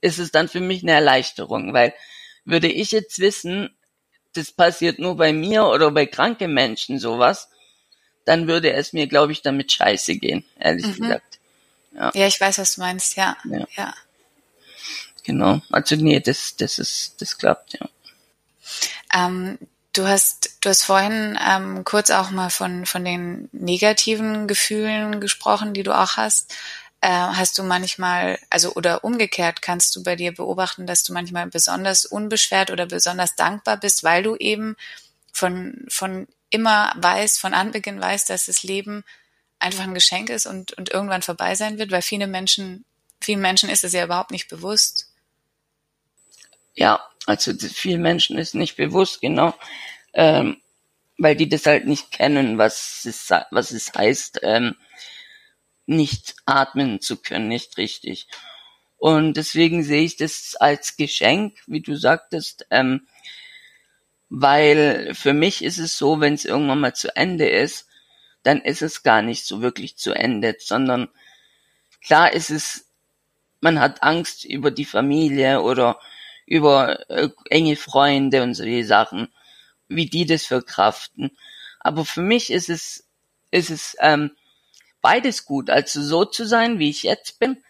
ist 0.00 0.18
es 0.18 0.30
dann 0.30 0.48
für 0.48 0.60
mich 0.60 0.82
eine 0.82 0.92
Erleichterung, 0.92 1.72
weil 1.72 1.94
würde 2.44 2.68
ich 2.68 2.92
jetzt 2.92 3.18
wissen, 3.18 3.77
das 4.34 4.52
passiert 4.52 4.98
nur 4.98 5.16
bei 5.16 5.32
mir 5.32 5.64
oder 5.66 5.90
bei 5.90 6.06
kranken 6.06 6.52
Menschen 6.52 6.98
sowas, 6.98 7.48
dann 8.24 8.46
würde 8.46 8.72
es 8.72 8.92
mir, 8.92 9.06
glaube 9.06 9.32
ich, 9.32 9.42
damit 9.42 9.72
scheiße 9.72 10.16
gehen, 10.16 10.44
ehrlich 10.58 10.86
mhm. 10.86 11.00
gesagt. 11.00 11.38
Ja. 11.94 12.12
ja, 12.14 12.26
ich 12.26 12.40
weiß, 12.40 12.58
was 12.58 12.74
du 12.74 12.82
meinst, 12.82 13.16
ja. 13.16 13.36
ja. 13.44 13.66
ja. 13.76 13.94
Genau. 15.24 15.60
Also 15.70 15.96
nee, 15.96 16.20
das, 16.20 16.56
das 16.56 16.78
ist, 16.78 17.20
das 17.20 17.38
klappt, 17.38 17.74
ja. 17.74 17.88
Ähm, 19.14 19.58
du 19.92 20.06
hast, 20.06 20.58
du 20.60 20.68
hast 20.68 20.84
vorhin 20.84 21.38
ähm, 21.46 21.84
kurz 21.84 22.10
auch 22.10 22.30
mal 22.30 22.50
von, 22.50 22.86
von 22.86 23.04
den 23.04 23.48
negativen 23.52 24.46
Gefühlen 24.46 25.20
gesprochen, 25.20 25.74
die 25.74 25.82
du 25.82 25.98
auch 25.98 26.16
hast 26.16 26.54
äh, 27.00 27.08
hast 27.08 27.58
du 27.58 27.62
manchmal, 27.62 28.38
also 28.50 28.72
oder 28.74 29.04
umgekehrt 29.04 29.62
kannst 29.62 29.94
du 29.94 30.02
bei 30.02 30.16
dir 30.16 30.32
beobachten, 30.32 30.86
dass 30.86 31.04
du 31.04 31.12
manchmal 31.12 31.46
besonders 31.46 32.04
unbeschwert 32.04 32.70
oder 32.70 32.86
besonders 32.86 33.36
dankbar 33.36 33.76
bist, 33.76 34.02
weil 34.02 34.22
du 34.22 34.36
eben 34.36 34.76
von, 35.32 35.84
von 35.88 36.26
immer 36.50 36.92
weißt, 36.96 37.38
von 37.38 37.54
Anbeginn 37.54 38.00
weißt, 38.00 38.28
dass 38.30 38.46
das 38.46 38.62
Leben 38.62 39.04
einfach 39.60 39.84
ein 39.84 39.94
Geschenk 39.94 40.30
ist 40.30 40.46
und, 40.46 40.72
und 40.72 40.90
irgendwann 40.90 41.22
vorbei 41.22 41.54
sein 41.54 41.78
wird, 41.78 41.90
weil 41.90 42.02
viele 42.02 42.26
Menschen, 42.26 42.84
vielen 43.20 43.40
Menschen 43.40 43.68
ist 43.68 43.84
es 43.84 43.92
ja 43.92 44.04
überhaupt 44.04 44.30
nicht 44.30 44.48
bewusst. 44.48 45.12
Ja, 46.74 47.00
also 47.26 47.52
vielen 47.54 48.02
Menschen 48.02 48.38
ist 48.38 48.54
nicht 48.54 48.76
bewusst, 48.76 49.20
genau, 49.20 49.54
ähm, 50.14 50.60
weil 51.18 51.36
die 51.36 51.48
das 51.48 51.66
halt 51.66 51.86
nicht 51.86 52.12
kennen, 52.12 52.58
was 52.58 53.04
es, 53.04 53.30
was 53.50 53.72
es 53.72 53.92
heißt, 53.92 54.40
ähm, 54.42 54.76
nicht 55.88 56.36
atmen 56.44 57.00
zu 57.00 57.16
können, 57.16 57.48
nicht 57.48 57.78
richtig. 57.78 58.28
Und 58.98 59.36
deswegen 59.36 59.82
sehe 59.82 60.02
ich 60.02 60.16
das 60.16 60.54
als 60.56 60.96
Geschenk, 60.96 61.56
wie 61.66 61.80
du 61.80 61.96
sagtest, 61.96 62.66
ähm, 62.70 63.08
weil 64.28 65.14
für 65.14 65.32
mich 65.32 65.64
ist 65.64 65.78
es 65.78 65.96
so, 65.96 66.20
wenn 66.20 66.34
es 66.34 66.44
irgendwann 66.44 66.80
mal 66.80 66.94
zu 66.94 67.16
Ende 67.16 67.48
ist, 67.48 67.88
dann 68.42 68.60
ist 68.60 68.82
es 68.82 69.02
gar 69.02 69.22
nicht 69.22 69.46
so 69.46 69.62
wirklich 69.62 69.96
zu 69.96 70.12
Ende, 70.12 70.56
sondern 70.58 71.08
klar 72.02 72.32
ist 72.32 72.50
es, 72.50 72.90
man 73.60 73.80
hat 73.80 74.02
Angst 74.02 74.44
über 74.44 74.70
die 74.70 74.84
Familie 74.84 75.62
oder 75.62 75.98
über 76.44 77.08
äh, 77.08 77.30
enge 77.48 77.76
Freunde 77.76 78.42
und 78.42 78.54
solche 78.54 78.84
Sachen, 78.84 79.28
wie 79.88 80.06
die 80.06 80.26
das 80.26 80.44
verkraften. 80.44 81.30
Aber 81.80 82.04
für 82.04 82.22
mich 82.22 82.50
ist 82.50 82.68
es, 82.68 83.08
ist 83.50 83.70
es 83.70 83.96
ähm, 84.00 84.32
beides 85.00 85.44
gut. 85.44 85.70
Also 85.70 86.02
so 86.02 86.24
zu 86.24 86.46
sein, 86.46 86.78
wie 86.78 86.90
ich 86.90 87.02
jetzt 87.02 87.38
bin, 87.38 87.62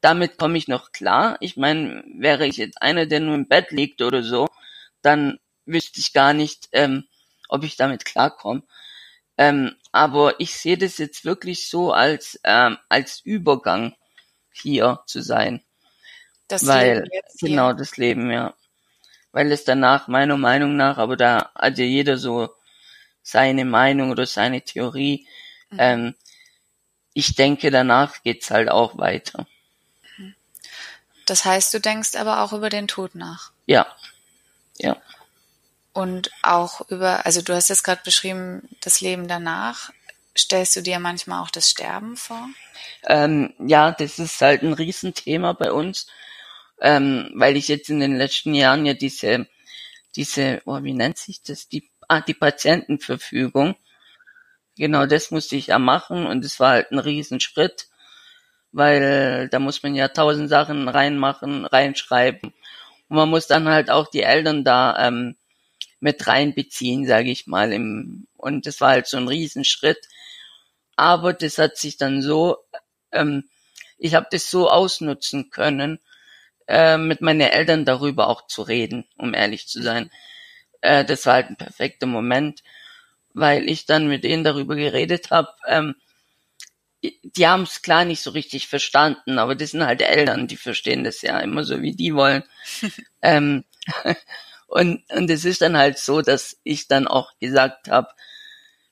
damit 0.00 0.38
komme 0.38 0.58
ich 0.58 0.68
noch 0.68 0.92
klar. 0.92 1.36
Ich 1.40 1.56
meine, 1.56 2.02
wäre 2.18 2.46
ich 2.46 2.56
jetzt 2.56 2.80
einer, 2.80 3.06
der 3.06 3.20
nur 3.20 3.34
im 3.34 3.48
Bett 3.48 3.70
liegt 3.70 4.02
oder 4.02 4.22
so, 4.22 4.48
dann 5.02 5.38
wüsste 5.66 6.00
ich 6.00 6.12
gar 6.12 6.32
nicht, 6.32 6.68
ähm, 6.72 7.04
ob 7.48 7.64
ich 7.64 7.76
damit 7.76 8.04
klarkomme. 8.04 8.62
Ähm, 9.36 9.76
aber 9.92 10.38
ich 10.38 10.54
sehe 10.54 10.78
das 10.78 10.98
jetzt 10.98 11.24
wirklich 11.24 11.68
so 11.68 11.92
als 11.92 12.38
ähm, 12.44 12.78
als 12.88 13.20
Übergang 13.24 13.94
hier 14.52 15.00
zu 15.06 15.22
sein. 15.22 15.62
Das 16.48 16.66
Weil, 16.66 16.96
Leben 16.96 17.08
jetzt 17.12 17.40
genau 17.40 17.72
das 17.72 17.96
Leben, 17.96 18.30
ja. 18.30 18.54
Weil 19.32 19.50
es 19.52 19.64
danach 19.64 20.08
meiner 20.08 20.36
Meinung 20.36 20.76
nach, 20.76 20.98
aber 20.98 21.16
da 21.16 21.50
hat 21.54 21.78
ja 21.78 21.84
jeder 21.84 22.18
so 22.18 22.50
seine 23.22 23.64
Meinung 23.64 24.10
oder 24.10 24.26
seine 24.26 24.62
Theorie. 24.62 25.26
Mhm. 25.70 25.76
Ähm, 25.78 26.14
ich 27.12 27.34
denke, 27.34 27.70
danach 27.70 28.22
geht's 28.22 28.50
halt 28.50 28.70
auch 28.70 28.96
weiter. 28.98 29.46
Das 31.26 31.44
heißt, 31.44 31.72
du 31.74 31.80
denkst 31.80 32.16
aber 32.16 32.42
auch 32.42 32.52
über 32.52 32.70
den 32.70 32.88
Tod 32.88 33.14
nach. 33.14 33.52
Ja. 33.66 33.86
Ja. 34.78 34.96
Und 35.92 36.30
auch 36.42 36.88
über, 36.90 37.26
also 37.26 37.42
du 37.42 37.54
hast 37.54 37.68
jetzt 37.68 37.84
gerade 37.84 38.02
beschrieben, 38.04 38.68
das 38.80 39.00
Leben 39.00 39.28
danach. 39.28 39.90
Stellst 40.36 40.76
du 40.76 40.82
dir 40.82 40.98
manchmal 40.98 41.42
auch 41.42 41.50
das 41.50 41.70
Sterben 41.70 42.16
vor? 42.16 42.48
Ähm, 43.04 43.54
ja, 43.58 43.92
das 43.92 44.18
ist 44.18 44.40
halt 44.40 44.62
ein 44.62 44.72
Riesenthema 44.72 45.52
bei 45.52 45.72
uns, 45.72 46.06
ähm, 46.80 47.30
weil 47.34 47.56
ich 47.56 47.68
jetzt 47.68 47.90
in 47.90 48.00
den 48.00 48.16
letzten 48.16 48.54
Jahren 48.54 48.86
ja 48.86 48.94
diese, 48.94 49.46
diese, 50.16 50.62
oh, 50.64 50.82
wie 50.82 50.94
nennt 50.94 51.18
sich 51.18 51.42
das, 51.42 51.68
die, 51.68 51.90
ah, 52.08 52.20
die 52.20 52.34
Patientenverfügung 52.34 53.76
Genau, 54.80 55.04
das 55.04 55.30
musste 55.30 55.56
ich 55.56 55.66
ja 55.68 55.78
machen 55.78 56.26
und 56.26 56.42
es 56.42 56.58
war 56.58 56.70
halt 56.70 56.90
ein 56.90 56.98
Riesenschritt, 56.98 57.88
weil 58.72 59.48
da 59.50 59.58
muss 59.58 59.82
man 59.82 59.94
ja 59.94 60.08
tausend 60.08 60.48
Sachen 60.48 60.88
reinmachen, 60.88 61.66
reinschreiben. 61.66 62.54
Und 63.08 63.16
man 63.16 63.28
muss 63.28 63.46
dann 63.46 63.68
halt 63.68 63.90
auch 63.90 64.08
die 64.08 64.22
Eltern 64.22 64.64
da 64.64 65.06
ähm, 65.06 65.36
mit 66.00 66.26
reinbeziehen, 66.26 67.06
sage 67.06 67.30
ich 67.30 67.46
mal. 67.46 67.72
Im, 67.72 68.26
und 68.38 68.66
das 68.66 68.80
war 68.80 68.90
halt 68.90 69.06
so 69.06 69.18
ein 69.18 69.28
Riesenschritt. 69.28 69.98
Aber 70.96 71.34
das 71.34 71.58
hat 71.58 71.76
sich 71.76 71.98
dann 71.98 72.22
so, 72.22 72.58
ähm, 73.12 73.50
ich 73.98 74.14
habe 74.14 74.28
das 74.30 74.50
so 74.50 74.70
ausnutzen 74.70 75.50
können, 75.50 76.00
äh, 76.68 76.96
mit 76.98 77.20
meinen 77.20 77.42
Eltern 77.42 77.84
darüber 77.84 78.28
auch 78.28 78.46
zu 78.46 78.62
reden, 78.62 79.06
um 79.18 79.34
ehrlich 79.34 79.68
zu 79.68 79.82
sein. 79.82 80.10
Äh, 80.82 81.04
das 81.04 81.26
war 81.26 81.34
halt 81.34 81.50
ein 81.50 81.56
perfekter 81.56 82.06
Moment 82.06 82.62
weil 83.34 83.68
ich 83.68 83.86
dann 83.86 84.08
mit 84.08 84.24
denen 84.24 84.44
darüber 84.44 84.76
geredet 84.76 85.30
habe. 85.30 85.48
Ähm, 85.66 85.94
die 87.02 87.46
haben 87.46 87.62
es 87.62 87.82
klar 87.82 88.04
nicht 88.04 88.22
so 88.22 88.30
richtig 88.30 88.68
verstanden, 88.68 89.38
aber 89.38 89.54
das 89.54 89.70
sind 89.70 89.84
halt 89.84 90.02
Eltern, 90.02 90.46
die 90.48 90.56
verstehen 90.56 91.04
das 91.04 91.22
ja 91.22 91.38
immer 91.40 91.64
so, 91.64 91.80
wie 91.80 91.96
die 91.96 92.14
wollen. 92.14 92.44
ähm, 93.22 93.64
und, 94.66 95.02
und 95.10 95.30
es 95.30 95.44
ist 95.44 95.62
dann 95.62 95.76
halt 95.76 95.98
so, 95.98 96.20
dass 96.22 96.58
ich 96.62 96.88
dann 96.88 97.06
auch 97.06 97.32
gesagt 97.38 97.88
habe, 97.88 98.08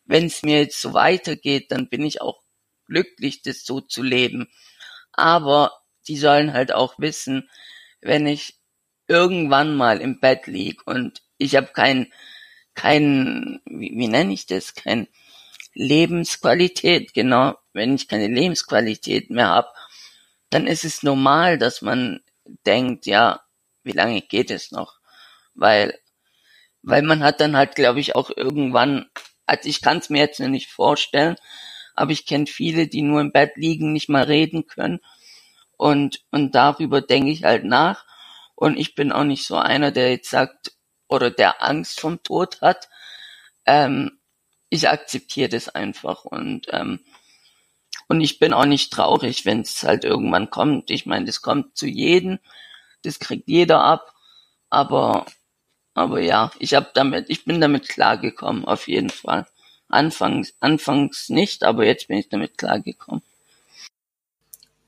wenn 0.05 0.27
es 0.27 0.43
mir 0.43 0.61
jetzt 0.61 0.81
so 0.81 0.95
weitergeht, 0.95 1.71
dann 1.71 1.89
bin 1.89 2.03
ich 2.03 2.23
auch 2.23 2.43
glücklich, 2.87 3.43
das 3.43 3.65
so 3.65 3.81
zu 3.81 4.03
leben. 4.03 4.49
Aber 5.13 5.73
die 6.09 6.17
sollen 6.17 6.55
halt 6.55 6.73
auch 6.73 6.99
wissen, 6.99 7.51
wenn 8.01 8.27
ich 8.27 8.59
irgendwann 9.07 9.77
mal 9.77 10.01
im 10.01 10.21
Bett 10.21 10.47
lieg 10.47 10.87
und 10.87 11.23
ich 11.37 11.57
habe 11.57 11.69
keinen 11.69 12.13
kein, 12.79 13.61
wie, 13.67 13.93
wie 13.97 14.09
nenne 14.09 14.33
ich 14.33 14.47
das, 14.47 14.75
kein 14.75 15.09
Lebensqualität, 15.75 17.13
genau, 17.13 17.57
wenn 17.73 17.97
ich 17.97 18.07
keine 18.07 18.29
Lebensqualität 18.29 19.31
mehr 19.31 19.49
habe, 19.49 19.69
dann 20.51 20.67
ist 20.69 20.85
es 20.85 21.03
normal, 21.03 21.59
dass 21.59 21.83
man 21.83 22.21
denkt, 22.67 23.07
ja, 23.07 23.41
wie 23.83 23.93
lange 23.93 24.23
geht 24.23 24.51
es 24.53 24.71
noch? 24.71 25.01
Weil, 25.55 25.99
weil 26.83 27.03
man 27.03 27.25
hat 27.25 27.41
dann 27.41 27.57
halt, 27.57 27.75
glaube 27.75 27.99
ich, 27.99 28.15
auch 28.15 28.31
irgendwann, 28.37 29.07
also 29.45 29.69
ich 29.69 29.83
kann 29.83 29.99
es 29.99 30.09
mir 30.09 30.21
jetzt 30.21 30.39
noch 30.39 30.49
nicht 30.49 30.71
vorstellen, 30.71 31.37
aber 31.97 32.13
ich 32.13 32.27
kenne 32.27 32.47
viele, 32.47 32.87
die 32.87 33.03
nur 33.03 33.21
im 33.21 33.33
Bett 33.33 33.57
liegen, 33.57 33.93
nicht 33.93 34.09
mal 34.09 34.23
reden 34.23 34.67
können. 34.69 35.01
Und, 35.77 36.25
und 36.31 36.55
darüber 36.55 37.01
denke 37.01 37.33
ich 37.33 37.43
halt 37.43 37.65
nach. 37.65 38.05
Und 38.55 38.79
ich 38.79 38.95
bin 38.95 39.11
auch 39.11 39.25
nicht 39.25 39.45
so 39.45 39.57
einer, 39.57 39.91
der 39.91 40.11
jetzt 40.13 40.31
sagt, 40.31 40.78
oder 41.09 41.31
der 41.31 41.63
Angst 41.63 42.01
vom 42.01 42.23
Tod 42.23 42.61
hat, 42.61 42.89
ähm, 43.67 44.19
ich 44.71 44.89
akzeptiere 44.89 45.49
das 45.49 45.69
einfach 45.69 46.25
und 46.25 46.67
ähm, 46.71 47.01
und 48.09 48.21
ich 48.23 48.39
bin 48.39 48.55
auch 48.55 48.65
nicht 48.65 48.93
traurig, 48.93 49.45
wenn 49.45 49.61
es 49.61 49.83
halt 49.83 50.05
irgendwann 50.05 50.49
kommt. 50.49 50.91
Ich 50.91 51.05
meine, 51.05 51.27
das 51.27 51.43
kommt 51.43 51.77
zu 51.77 51.87
jedem, 51.87 52.39
das 53.03 53.19
kriegt 53.19 53.49
jeder 53.49 53.83
ab, 53.83 54.15
aber 54.71 55.27
aber 55.99 56.21
ja, 56.21 56.53
ich 56.61 56.75
habe 56.75 56.91
damit, 56.95 57.29
ich 57.29 57.45
bin 57.45 57.61
damit 57.61 57.89
klargekommen, 57.89 58.65
auf 58.65 58.87
jeden 58.87 59.11
Fall. 59.11 59.47
Anfangs, 59.89 60.55
anfangs 60.61 61.29
nicht, 61.29 61.65
aber 61.65 61.87
jetzt 61.87 62.07
bin 62.07 62.19
ich 62.19 62.29
damit 62.29 62.57
klargekommen. 62.57 63.23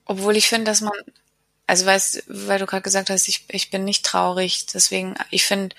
Obwohl 0.04 0.36
ich 0.36 0.48
finde, 0.48 0.66
dass 0.66 0.82
man, 0.82 0.92
also 1.66 1.84
weißt, 1.84 2.24
weil 2.28 2.60
du 2.60 2.66
gerade 2.66 2.82
gesagt 2.82 3.10
hast, 3.10 3.26
ich, 3.26 3.44
ich 3.48 3.70
bin 3.70 3.84
nicht 3.84 4.04
traurig, 4.04 4.66
deswegen, 4.66 5.16
ich 5.30 5.44
finde, 5.44 5.74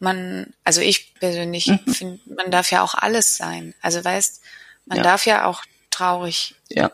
man, 0.00 0.52
also 0.64 0.80
ich 0.80 1.14
persönlich 1.14 1.66
mhm. 1.68 1.92
finde, 1.92 2.20
man 2.34 2.50
darf 2.50 2.70
ja 2.70 2.82
auch 2.82 2.94
alles 2.94 3.36
sein. 3.36 3.74
Also 3.80 4.04
weißt, 4.04 4.42
man 4.86 4.98
ja. 4.98 5.04
darf 5.04 5.26
ja 5.26 5.44
auch 5.44 5.62
traurig 5.90 6.56
ja. 6.68 6.90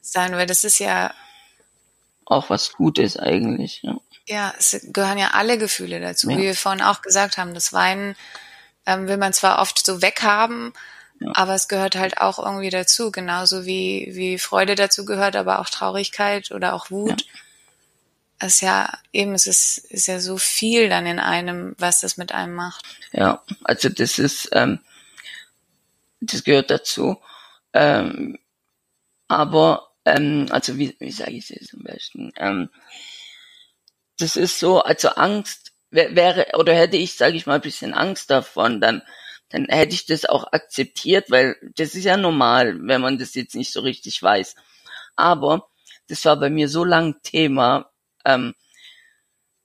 sein, 0.00 0.32
weil 0.32 0.46
das 0.46 0.64
ist 0.64 0.78
ja 0.78 1.14
auch 2.26 2.50
was 2.50 2.72
Gutes 2.74 3.16
eigentlich, 3.16 3.82
ja. 3.82 3.96
Ja, 4.26 4.52
es 4.58 4.78
gehören 4.92 5.16
ja 5.16 5.30
alle 5.32 5.56
Gefühle 5.56 6.00
dazu, 6.00 6.28
wie 6.28 6.36
wir 6.36 6.54
vorhin 6.54 6.82
auch 6.82 7.00
gesagt 7.00 7.38
haben. 7.38 7.54
Das 7.54 7.72
Weinen 7.72 8.14
ähm, 8.84 9.08
will 9.08 9.16
man 9.16 9.32
zwar 9.32 9.58
oft 9.58 9.86
so 9.86 10.02
weghaben, 10.02 10.74
aber 11.32 11.54
es 11.54 11.66
gehört 11.66 11.96
halt 11.96 12.20
auch 12.20 12.38
irgendwie 12.38 12.68
dazu, 12.68 13.10
genauso 13.10 13.64
wie, 13.64 14.10
wie 14.12 14.38
Freude 14.38 14.74
dazu 14.74 15.06
gehört, 15.06 15.34
aber 15.34 15.60
auch 15.60 15.70
Traurigkeit 15.70 16.50
oder 16.50 16.74
auch 16.74 16.90
Wut. 16.90 17.24
Ist 18.40 18.60
ja 18.60 18.96
eben, 19.12 19.34
es 19.34 19.46
ist, 19.46 19.78
ist 19.78 20.06
ja 20.06 20.20
so 20.20 20.38
viel 20.38 20.88
dann 20.88 21.06
in 21.06 21.18
einem, 21.18 21.74
was 21.78 22.00
das 22.00 22.16
mit 22.16 22.32
einem 22.32 22.54
macht. 22.54 22.84
Ja, 23.12 23.42
also 23.64 23.88
das 23.88 24.18
ist, 24.18 24.50
ähm, 24.52 24.78
das 26.20 26.44
gehört 26.44 26.70
dazu. 26.70 27.20
Ähm, 27.72 28.38
aber, 29.26 29.90
ähm, 30.04 30.46
also 30.50 30.78
wie, 30.78 30.96
wie 31.00 31.10
sage 31.10 31.32
ich 31.32 31.48
das 31.48 31.74
am 31.74 31.82
besten? 31.82 32.32
Ähm, 32.36 32.70
das 34.18 34.36
ist 34.36 34.58
so, 34.58 34.80
also 34.82 35.08
Angst 35.10 35.72
wäre, 35.90 36.46
oder 36.54 36.74
hätte 36.74 36.96
ich, 36.96 37.16
sage 37.16 37.36
ich 37.36 37.46
mal, 37.46 37.56
ein 37.56 37.60
bisschen 37.60 37.94
Angst 37.94 38.30
davon, 38.30 38.80
dann, 38.80 39.02
dann 39.48 39.66
hätte 39.66 39.94
ich 39.94 40.06
das 40.06 40.24
auch 40.24 40.52
akzeptiert, 40.52 41.30
weil 41.30 41.56
das 41.76 41.94
ist 41.94 42.04
ja 42.04 42.16
normal, 42.16 42.76
wenn 42.82 43.00
man 43.00 43.18
das 43.18 43.34
jetzt 43.34 43.54
nicht 43.54 43.72
so 43.72 43.80
richtig 43.80 44.22
weiß. 44.22 44.54
Aber 45.16 45.68
das 46.08 46.24
war 46.24 46.36
bei 46.36 46.50
mir 46.50 46.68
so 46.68 46.84
lang 46.84 47.16
Thema, 47.22 47.90
ähm, 48.28 48.54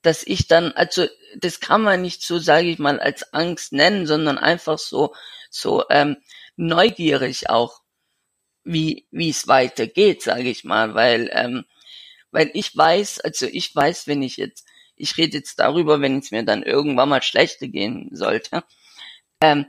dass 0.01 0.23
ich 0.23 0.47
dann, 0.47 0.71
also 0.73 1.07
das 1.37 1.59
kann 1.59 1.81
man 1.81 2.01
nicht 2.01 2.23
so, 2.23 2.39
sage 2.39 2.67
ich 2.67 2.79
mal, 2.79 2.99
als 2.99 3.33
Angst 3.33 3.73
nennen, 3.73 4.07
sondern 4.07 4.37
einfach 4.37 4.77
so, 4.77 5.13
so 5.49 5.85
ähm, 5.89 6.17
neugierig 6.55 7.49
auch, 7.49 7.81
wie 8.63 9.07
wie 9.11 9.29
es 9.29 9.47
weitergeht, 9.47 10.23
sage 10.23 10.49
ich 10.49 10.63
mal, 10.63 10.95
weil 10.95 11.29
ähm, 11.33 11.65
weil 12.31 12.49
ich 12.53 12.75
weiß, 12.75 13.19
also 13.19 13.45
ich 13.45 13.75
weiß, 13.75 14.07
wenn 14.07 14.23
ich 14.23 14.37
jetzt, 14.37 14.65
ich 14.95 15.17
rede 15.17 15.37
jetzt 15.37 15.59
darüber, 15.59 16.01
wenn 16.01 16.19
es 16.19 16.31
mir 16.31 16.43
dann 16.43 16.63
irgendwann 16.63 17.09
mal 17.09 17.21
schlechter 17.21 17.67
gehen 17.67 18.09
sollte, 18.13 18.63
ähm, 19.41 19.67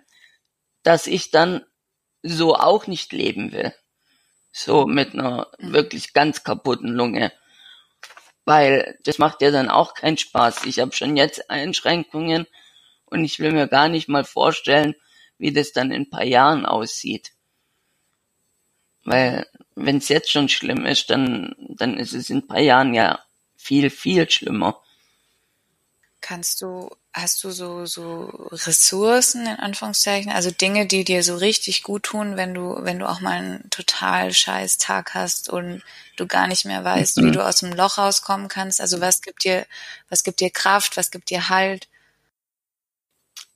dass 0.82 1.06
ich 1.06 1.30
dann 1.30 1.64
so 2.22 2.54
auch 2.54 2.86
nicht 2.86 3.12
leben 3.12 3.52
will, 3.52 3.74
so 4.52 4.86
mit 4.86 5.14
einer 5.14 5.48
mhm. 5.58 5.72
wirklich 5.72 6.12
ganz 6.12 6.44
kaputten 6.44 6.88
Lunge 6.88 7.32
weil 8.44 8.98
das 9.04 9.18
macht 9.18 9.42
ja 9.42 9.50
dann 9.50 9.70
auch 9.70 9.94
keinen 9.94 10.18
Spaß. 10.18 10.64
Ich 10.66 10.78
habe 10.78 10.94
schon 10.94 11.16
jetzt 11.16 11.50
Einschränkungen 11.50 12.46
und 13.06 13.24
ich 13.24 13.38
will 13.38 13.52
mir 13.52 13.68
gar 13.68 13.88
nicht 13.88 14.08
mal 14.08 14.24
vorstellen, 14.24 14.94
wie 15.38 15.52
das 15.52 15.72
dann 15.72 15.90
in 15.90 16.02
ein 16.02 16.10
paar 16.10 16.24
Jahren 16.24 16.66
aussieht. 16.66 17.32
Weil 19.04 19.46
wenn 19.74 19.98
es 19.98 20.08
jetzt 20.08 20.30
schon 20.30 20.48
schlimm 20.48 20.86
ist, 20.86 21.10
dann, 21.10 21.54
dann 21.58 21.98
ist 21.98 22.14
es 22.14 22.30
in 22.30 22.38
ein 22.38 22.46
paar 22.46 22.60
Jahren 22.60 22.94
ja 22.94 23.20
viel, 23.56 23.90
viel 23.90 24.30
schlimmer. 24.30 24.80
Kannst 26.20 26.62
du, 26.62 26.90
hast 27.14 27.44
du 27.44 27.50
so, 27.50 27.86
so 27.86 28.24
Ressourcen 28.50 29.42
in 29.42 29.56
Anführungszeichen, 29.56 30.32
also 30.32 30.50
Dinge, 30.50 30.86
die 30.86 31.04
dir 31.04 31.22
so 31.22 31.36
richtig 31.36 31.84
gut 31.84 32.02
tun, 32.02 32.36
wenn 32.36 32.52
du, 32.54 32.76
wenn 32.80 32.98
du 32.98 33.08
auch 33.08 33.20
mal 33.20 33.38
einen 33.38 33.70
total 33.70 34.32
scheiß 34.32 34.78
Tag 34.78 35.14
hast 35.14 35.48
und 35.48 35.82
du 36.16 36.26
gar 36.26 36.48
nicht 36.48 36.64
mehr 36.64 36.82
weißt, 36.82 37.18
mhm. 37.18 37.26
wie 37.26 37.30
du 37.30 37.46
aus 37.46 37.60
dem 37.60 37.72
Loch 37.72 37.98
rauskommen 37.98 38.48
kannst? 38.48 38.80
Also 38.80 39.00
was 39.00 39.22
gibt 39.22 39.44
dir, 39.44 39.64
was 40.08 40.24
gibt 40.24 40.40
dir 40.40 40.50
Kraft, 40.50 40.96
was 40.96 41.12
gibt 41.12 41.30
dir 41.30 41.48
Halt? 41.48 41.88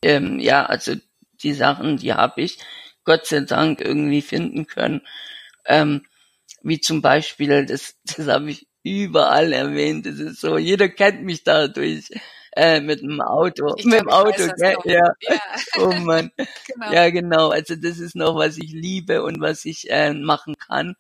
Ähm, 0.03 0.39
ja, 0.39 0.65
also 0.65 0.95
die 1.43 1.53
Sachen, 1.53 1.97
die 1.97 2.15
habe 2.15 2.41
ich 2.41 2.59
Gott 3.03 3.27
sei 3.27 3.41
Dank 3.41 3.81
irgendwie 3.81 4.23
finden 4.23 4.69
können. 4.69 5.03
Ähm, 5.67 6.07
wie 6.63 6.81
zum 6.81 7.03
Beispiel, 7.03 7.67
das, 7.67 7.97
das 8.05 8.29
habe 8.29 8.53
ich 8.53 8.69
überall 8.85 9.53
erwähnt. 9.53 10.07
Das 10.07 10.21
ist 10.21 10.41
so, 10.41 10.59
jeder 10.59 10.89
kennt 10.89 11.25
mich 11.25 11.43
dadurch 11.43 12.11
äh, 12.57 12.81
mit 12.81 13.01
dem 13.01 13.21
Auto. 13.21 13.75
Ich 13.77 13.85
mit 13.85 14.01
dem 14.01 14.09
Auto, 14.11 14.47
gell? 14.57 14.77
Ja. 14.85 15.13
ja. 15.21 15.41
Oh 15.79 15.93
Mann. 15.93 16.31
genau. 16.67 16.93
Ja, 16.93 17.11
genau. 17.11 17.49
Also 17.51 17.77
das 17.77 17.99
ist 17.99 18.17
noch, 18.17 18.37
was 18.37 18.59
ich 18.59 18.73
liebe 18.73 19.23
und 19.23 19.41
was 19.41 19.65
ich 19.65 19.91
äh, 19.91 20.13
machen 20.13 20.57
kann. 20.59 20.97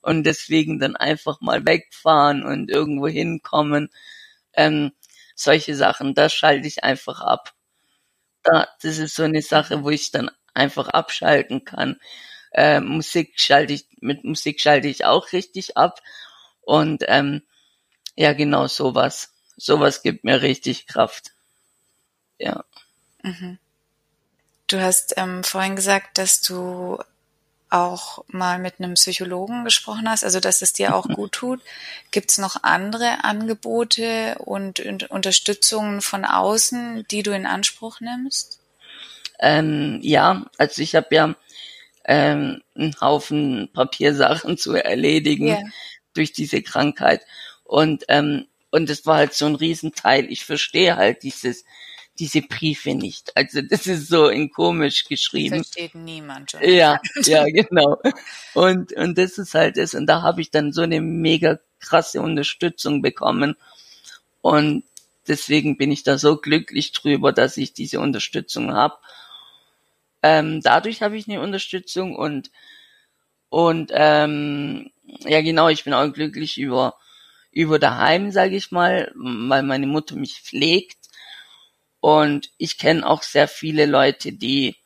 Und 0.00 0.24
deswegen 0.24 0.78
dann 0.78 0.96
einfach 0.96 1.40
mal 1.40 1.66
wegfahren 1.66 2.44
und 2.44 2.70
irgendwo 2.70 3.08
hinkommen. 3.08 3.90
Ähm, 4.54 4.92
solche 5.34 5.74
Sachen, 5.74 6.14
das 6.14 6.32
schalte 6.32 6.66
ich 6.68 6.84
einfach 6.84 7.20
ab. 7.20 7.54
Da, 8.42 8.68
das 8.82 8.98
ist 8.98 9.16
so 9.16 9.24
eine 9.24 9.42
Sache, 9.42 9.82
wo 9.84 9.90
ich 9.90 10.10
dann 10.12 10.30
einfach 10.54 10.88
abschalten 10.88 11.64
kann. 11.64 11.98
Äh, 12.52 12.80
Musik 12.80 13.34
schalte 13.36 13.74
ich, 13.74 13.86
mit 14.00 14.24
Musik 14.24 14.60
schalte 14.60 14.88
ich 14.88 15.04
auch 15.04 15.32
richtig 15.32 15.76
ab. 15.76 16.00
Und 16.62 17.04
ähm, 17.08 17.42
ja, 18.16 18.32
genau 18.32 18.66
sowas 18.66 19.35
sowas 19.56 20.02
gibt 20.02 20.24
mir 20.24 20.42
richtig 20.42 20.86
Kraft. 20.86 21.32
Ja. 22.38 22.64
Mhm. 23.22 23.58
Du 24.66 24.80
hast 24.80 25.14
ähm, 25.16 25.44
vorhin 25.44 25.76
gesagt, 25.76 26.18
dass 26.18 26.42
du 26.42 26.98
auch 27.68 28.24
mal 28.28 28.58
mit 28.58 28.74
einem 28.78 28.94
Psychologen 28.94 29.64
gesprochen 29.64 30.08
hast, 30.08 30.24
also 30.24 30.40
dass 30.40 30.62
es 30.62 30.72
dir 30.72 30.94
auch 30.94 31.08
gut 31.14 31.32
tut. 31.32 31.60
Gibt 32.10 32.30
es 32.30 32.38
noch 32.38 32.62
andere 32.62 33.24
Angebote 33.24 34.36
und, 34.38 34.80
und 34.80 35.10
Unterstützungen 35.10 36.00
von 36.00 36.24
außen, 36.24 37.06
die 37.10 37.22
du 37.22 37.32
in 37.32 37.46
Anspruch 37.46 38.00
nimmst? 38.00 38.60
Ähm, 39.38 40.00
ja, 40.02 40.46
also 40.58 40.80
ich 40.82 40.94
habe 40.94 41.14
ja 41.14 41.34
ähm, 42.04 42.62
einen 42.74 43.00
Haufen 43.00 43.68
Papiersachen 43.72 44.58
zu 44.58 44.74
erledigen 44.74 45.48
yeah. 45.48 45.62
durch 46.14 46.32
diese 46.32 46.62
Krankheit. 46.62 47.22
Und 47.64 48.04
ähm, 48.08 48.46
und 48.70 48.88
das 48.88 49.06
war 49.06 49.16
halt 49.16 49.34
so 49.34 49.46
ein 49.46 49.54
Riesenteil. 49.54 50.30
Ich 50.30 50.44
verstehe 50.44 50.96
halt 50.96 51.22
dieses, 51.22 51.64
diese 52.18 52.42
Briefe 52.42 52.94
nicht. 52.94 53.36
Also 53.36 53.62
das 53.62 53.86
ist 53.86 54.08
so 54.08 54.28
in 54.28 54.50
komisch 54.50 55.04
geschrieben. 55.04 55.64
Versteht 55.64 55.94
niemand. 55.94 56.50
Schon. 56.50 56.62
Ja, 56.62 57.00
ja, 57.22 57.44
genau. 57.44 58.00
Und 58.54 58.92
und 58.94 59.18
das 59.18 59.38
ist 59.38 59.54
halt 59.54 59.76
das. 59.76 59.94
Und 59.94 60.06
da 60.06 60.22
habe 60.22 60.40
ich 60.40 60.50
dann 60.50 60.72
so 60.72 60.82
eine 60.82 61.00
mega 61.00 61.58
krasse 61.80 62.20
Unterstützung 62.20 63.02
bekommen. 63.02 63.56
Und 64.40 64.84
deswegen 65.28 65.76
bin 65.76 65.90
ich 65.90 66.02
da 66.02 66.18
so 66.18 66.36
glücklich 66.36 66.92
drüber, 66.92 67.32
dass 67.32 67.56
ich 67.56 67.72
diese 67.72 68.00
Unterstützung 68.00 68.72
habe. 68.72 68.96
Ähm, 70.22 70.60
dadurch 70.62 71.02
habe 71.02 71.16
ich 71.16 71.28
eine 71.28 71.40
Unterstützung 71.40 72.16
und 72.16 72.50
und 73.48 73.90
ähm, 73.94 74.90
ja 75.20 75.40
genau, 75.40 75.68
ich 75.68 75.84
bin 75.84 75.94
auch 75.94 76.12
glücklich 76.12 76.58
über 76.58 76.96
über 77.56 77.78
daheim, 77.78 78.32
sage 78.32 78.54
ich 78.54 78.70
mal, 78.70 79.10
weil 79.14 79.62
meine 79.62 79.86
Mutter 79.86 80.14
mich 80.14 80.42
pflegt. 80.42 80.98
Und 82.00 82.50
ich 82.58 82.76
kenne 82.76 83.08
auch 83.08 83.22
sehr 83.22 83.48
viele 83.48 83.86
Leute, 83.86 84.34
die, 84.34 84.76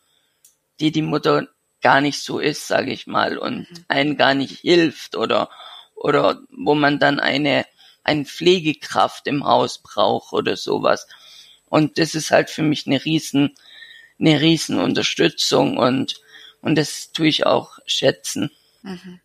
die 0.79 0.93
die 0.93 1.03
Mutter 1.03 1.49
gar 1.81 2.01
nicht 2.01 2.23
so 2.23 2.39
ist, 2.39 2.69
sage 2.69 2.93
ich 2.93 3.09
mal, 3.09 3.39
und 3.39 3.69
mhm. 3.69 3.85
einen 3.89 4.17
gar 4.17 4.35
nicht 4.35 4.61
hilft 4.61 5.17
oder 5.17 5.51
oder 5.97 6.41
wo 6.51 6.77
man 6.77 7.01
dann 7.01 7.19
eine 7.19 7.67
eine 8.05 8.25
Pflegekraft 8.25 9.27
im 9.27 9.45
Haus 9.45 9.83
braucht 9.83 10.33
oder 10.33 10.57
sowas. 10.57 11.09
Und 11.67 11.99
das 11.99 12.15
ist 12.15 12.31
halt 12.31 12.51
für 12.51 12.63
mich 12.63 12.87
eine 12.87 13.05
riesen 13.05 13.57
eine 14.21 14.41
riesen 14.41 14.79
Unterstützung 14.79 15.77
und 15.77 16.21
und 16.61 16.77
das 16.77 17.11
tue 17.11 17.27
ich 17.27 17.47
auch 17.47 17.81
schätzen. 17.85 18.53
Mhm. 18.83 19.21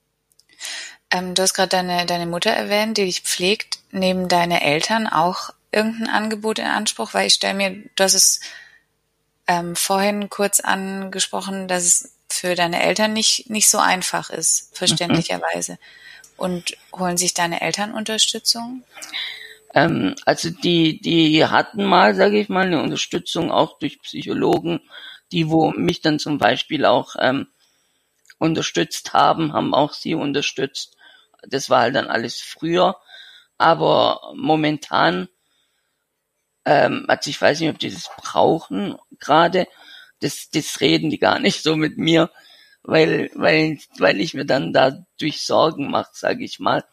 Ähm, 1.15 1.33
du 1.33 1.41
hast 1.43 1.53
gerade 1.53 1.69
deine, 1.69 2.05
deine 2.05 2.25
Mutter 2.25 2.51
erwähnt, 2.51 2.97
die 2.97 3.05
dich 3.05 3.21
pflegt. 3.21 3.79
Nehmen 3.91 4.27
deine 4.27 4.61
Eltern 4.61 5.07
auch 5.07 5.51
irgendein 5.71 6.09
Angebot 6.09 6.59
in 6.59 6.65
Anspruch? 6.65 7.13
Weil 7.13 7.27
ich 7.27 7.35
stelle 7.35 7.53
mir, 7.53 7.71
du 7.95 8.03
hast 8.03 8.15
es 8.15 8.39
ähm, 9.47 9.75
vorhin 9.75 10.29
kurz 10.29 10.59
angesprochen, 10.59 11.67
dass 11.69 11.83
es 11.83 12.11
für 12.27 12.55
deine 12.55 12.83
Eltern 12.83 13.13
nicht, 13.13 13.49
nicht 13.49 13.69
so 13.69 13.77
einfach 13.77 14.29
ist, 14.29 14.75
verständlicherweise. 14.75 15.73
Mhm. 15.73 15.77
Und 16.37 16.77
holen 16.93 17.15
sich 17.15 17.33
deine 17.33 17.61
Eltern 17.61 17.93
Unterstützung? 17.93 18.83
Ähm, 19.73 20.15
also 20.25 20.49
die, 20.49 20.99
die 20.99 21.45
hatten 21.45 21.85
mal, 21.85 22.13
sage 22.13 22.39
ich 22.39 22.49
mal, 22.49 22.65
eine 22.65 22.81
Unterstützung 22.81 23.51
auch 23.51 23.79
durch 23.79 24.01
Psychologen, 24.01 24.81
die 25.31 25.49
wo 25.49 25.71
mich 25.71 26.01
dann 26.01 26.19
zum 26.19 26.39
Beispiel 26.39 26.83
auch 26.83 27.15
ähm, 27.19 27.47
unterstützt 28.37 29.13
haben, 29.13 29.53
haben 29.53 29.73
auch 29.73 29.93
sie 29.93 30.13
unterstützt. 30.13 30.94
Das 31.49 31.69
war 31.69 31.81
halt 31.81 31.95
dann 31.95 32.07
alles 32.07 32.41
früher. 32.41 32.97
Aber 33.57 34.33
momentan, 34.35 35.29
ähm, 36.65 37.05
also 37.07 37.29
ich 37.29 37.41
weiß 37.41 37.59
nicht, 37.59 37.69
ob 37.69 37.79
die 37.79 37.91
das 37.91 38.09
brauchen 38.17 38.97
gerade. 39.19 39.67
Das, 40.19 40.49
das 40.49 40.81
reden 40.81 41.09
die 41.09 41.19
gar 41.19 41.39
nicht 41.39 41.61
so 41.61 41.75
mit 41.75 41.97
mir, 41.97 42.31
weil, 42.83 43.29
weil, 43.35 43.79
weil 43.97 44.19
ich 44.21 44.33
mir 44.33 44.45
dann 44.45 44.73
dadurch 44.73 45.45
Sorgen 45.45 45.89
mache, 45.91 46.11
sage 46.13 46.43
ich 46.43 46.59
mal. 46.59 46.83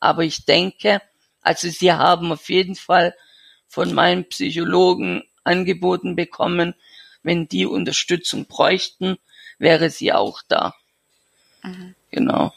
Aber 0.00 0.22
ich 0.24 0.44
denke, 0.44 1.00
also 1.42 1.68
sie 1.68 1.92
haben 1.92 2.32
auf 2.32 2.48
jeden 2.50 2.76
Fall 2.76 3.14
von 3.68 3.92
meinem 3.94 4.24
Psychologen 4.24 5.24
angeboten 5.44 6.14
bekommen, 6.16 6.74
wenn 7.22 7.48
die 7.48 7.66
Unterstützung 7.66 8.46
bräuchten, 8.46 9.18
wäre 9.58 9.90
sie 9.90 10.12
auch 10.12 10.42
da. 10.46 10.74
Mhm. 11.62 11.94
Genau. 12.10 12.52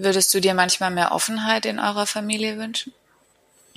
Würdest 0.00 0.32
du 0.32 0.40
dir 0.40 0.54
manchmal 0.54 0.92
mehr 0.92 1.10
Offenheit 1.10 1.66
in 1.66 1.80
eurer 1.80 2.06
Familie 2.06 2.56
wünschen? 2.56 2.94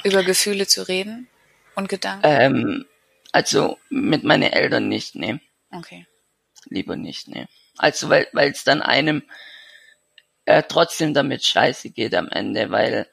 Über 0.04 0.24
Gefühle 0.24 0.68
zu 0.68 0.88
reden 0.88 1.28
und 1.74 1.90
Gedanken? 1.90 2.22
Ähm, 2.24 2.86
also 3.32 3.80
mit 3.90 4.24
meinen 4.24 4.54
Eltern 4.54 4.88
nicht, 4.88 5.16
nee. 5.16 5.40
Okay. 5.72 6.06
Lieber 6.66 6.96
nicht, 6.96 7.28
nee. 7.28 7.48
Also 7.76 8.12
weil 8.12 8.28
es 8.52 8.64
dann 8.64 8.84
einem 8.84 9.24
äh, 10.46 10.62
trotzdem 10.62 11.16
damit 11.16 11.44
scheiße 11.44 11.90
geht 11.90 12.14
am 12.14 12.30
Ende, 12.30 12.70
weil 12.70 13.08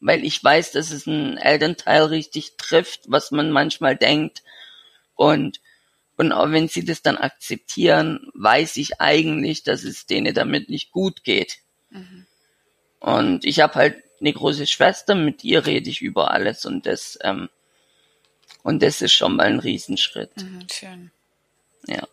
weil 0.00 0.24
ich 0.24 0.42
weiß, 0.42 0.72
dass 0.72 0.90
es 0.90 1.06
ein 1.06 1.36
Elternteil 1.36 2.02
richtig 2.02 2.56
trifft, 2.56 3.02
was 3.06 3.30
man 3.30 3.52
manchmal 3.52 3.94
denkt 3.96 4.42
und 5.14 5.60
und 6.16 6.32
auch 6.32 6.50
wenn 6.50 6.66
sie 6.66 6.84
das 6.84 7.00
dann 7.00 7.16
akzeptieren, 7.16 8.28
weiß 8.34 8.76
ich 8.78 9.00
eigentlich, 9.00 9.62
dass 9.62 9.84
es 9.84 10.06
denen 10.06 10.34
damit 10.34 10.68
nicht 10.68 10.90
gut 10.90 11.22
geht. 11.22 11.58
Mhm. 11.90 12.26
Und 13.00 13.44
ich 13.44 13.60
habe 13.60 13.74
halt 13.74 14.02
eine 14.20 14.32
große 14.32 14.66
Schwester, 14.66 15.14
mit 15.14 15.42
ihr 15.44 15.66
rede 15.66 15.88
ich 15.88 16.02
über 16.02 16.30
alles 16.30 16.64
und 16.64 16.86
das 16.86 17.18
ähm, 17.22 17.48
und 18.62 18.82
das 18.82 19.00
ist 19.00 19.14
schon 19.14 19.36
mal 19.36 19.46
ein 19.46 19.58
Riesenschritt. 19.58 20.36
Mhm, 20.36 20.66
schön. 20.70 21.10
Ja. 21.86 22.06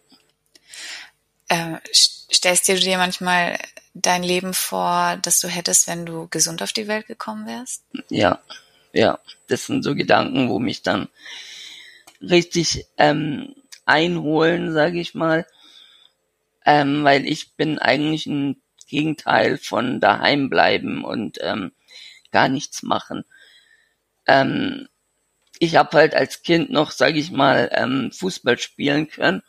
Äh, 1.49 1.77
stellst 1.93 2.67
du 2.67 2.75
dir 2.75 2.97
manchmal 2.97 3.57
dein 3.93 4.23
Leben 4.23 4.53
vor, 4.53 5.17
das 5.21 5.39
du 5.39 5.47
hättest, 5.47 5.87
wenn 5.87 6.05
du 6.05 6.27
gesund 6.29 6.61
auf 6.61 6.73
die 6.73 6.87
Welt 6.87 7.07
gekommen 7.07 7.45
wärst? 7.47 7.83
Ja, 8.09 8.39
ja. 8.93 9.19
Das 9.47 9.65
sind 9.65 9.83
so 9.83 9.95
Gedanken, 9.95 10.49
wo 10.49 10.59
mich 10.59 10.81
dann 10.81 11.09
richtig 12.21 12.85
ähm, 12.97 13.55
einholen, 13.85 14.73
sage 14.73 14.99
ich 14.99 15.15
mal. 15.15 15.45
Ähm, 16.65 17.03
weil 17.03 17.25
ich 17.25 17.53
bin 17.53 17.79
eigentlich 17.79 18.25
ein 18.25 18.61
Gegenteil 18.87 19.57
von 19.57 19.99
daheim 19.99 20.49
bleiben 20.49 21.03
und 21.03 21.37
ähm, 21.41 21.71
gar 22.31 22.49
nichts 22.49 22.83
machen. 22.83 23.25
Ähm, 24.25 24.87
ich 25.59 25.75
habe 25.75 25.97
halt 25.97 26.15
als 26.15 26.43
Kind 26.43 26.69
noch, 26.69 26.91
sage 26.91 27.19
ich 27.19 27.31
mal, 27.31 27.69
ähm, 27.73 28.11
Fußball 28.11 28.57
spielen 28.57 29.09
können. 29.09 29.43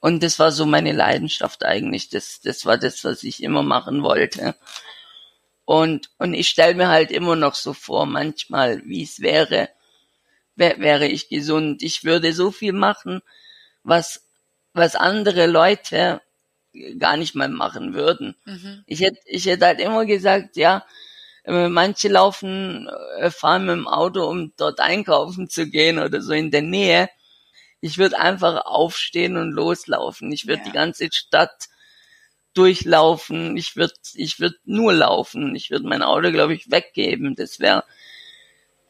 Und 0.00 0.22
das 0.22 0.38
war 0.38 0.52
so 0.52 0.66
meine 0.66 0.92
Leidenschaft 0.92 1.64
eigentlich. 1.64 2.10
Das, 2.10 2.40
das 2.42 2.66
war 2.66 2.78
das, 2.78 3.04
was 3.04 3.22
ich 3.22 3.42
immer 3.42 3.62
machen 3.62 4.02
wollte. 4.02 4.54
Und, 5.64 6.10
und 6.18 6.34
ich 6.34 6.48
stelle 6.48 6.74
mir 6.74 6.88
halt 6.88 7.10
immer 7.10 7.36
noch 7.36 7.54
so 7.54 7.72
vor, 7.72 8.06
manchmal, 8.06 8.82
wie 8.84 9.02
es 9.02 9.20
wäre, 9.20 9.70
wär, 10.56 10.78
wäre 10.78 11.06
ich 11.06 11.28
gesund. 11.28 11.82
Ich 11.82 12.04
würde 12.04 12.32
so 12.32 12.50
viel 12.50 12.72
machen, 12.72 13.22
was, 13.82 14.26
was 14.74 14.94
andere 14.94 15.46
Leute 15.46 16.20
gar 16.98 17.16
nicht 17.16 17.34
mal 17.34 17.48
machen 17.48 17.94
würden. 17.94 18.36
Mhm. 18.44 18.84
Ich 18.86 19.00
hätte, 19.00 19.18
ich 19.26 19.46
hätte 19.46 19.66
halt 19.66 19.80
immer 19.80 20.06
gesagt, 20.06 20.56
ja, 20.56 20.84
äh, 21.44 21.68
manche 21.68 22.08
laufen, 22.08 22.88
äh, 23.18 23.30
fahren 23.30 23.66
mit 23.66 23.76
dem 23.76 23.88
Auto, 23.88 24.26
um 24.28 24.52
dort 24.56 24.80
einkaufen 24.80 25.48
zu 25.48 25.68
gehen 25.68 25.98
oder 25.98 26.20
so 26.20 26.32
in 26.32 26.50
der 26.50 26.62
Nähe. 26.62 27.08
Ich 27.80 27.98
würde 27.98 28.18
einfach 28.18 28.64
aufstehen 28.64 29.36
und 29.36 29.52
loslaufen. 29.52 30.32
Ich 30.32 30.46
würde 30.46 30.62
ja. 30.62 30.66
die 30.66 30.72
ganze 30.72 31.08
Stadt 31.12 31.68
durchlaufen. 32.54 33.56
Ich 33.56 33.76
würde, 33.76 33.92
ich 34.14 34.40
würde 34.40 34.56
nur 34.64 34.94
laufen. 34.94 35.54
Ich 35.54 35.70
würde 35.70 35.86
mein 35.86 36.02
Auto, 36.02 36.30
glaube 36.30 36.54
ich, 36.54 36.70
weggeben. 36.70 37.34
Das 37.34 37.60
wäre, 37.60 37.84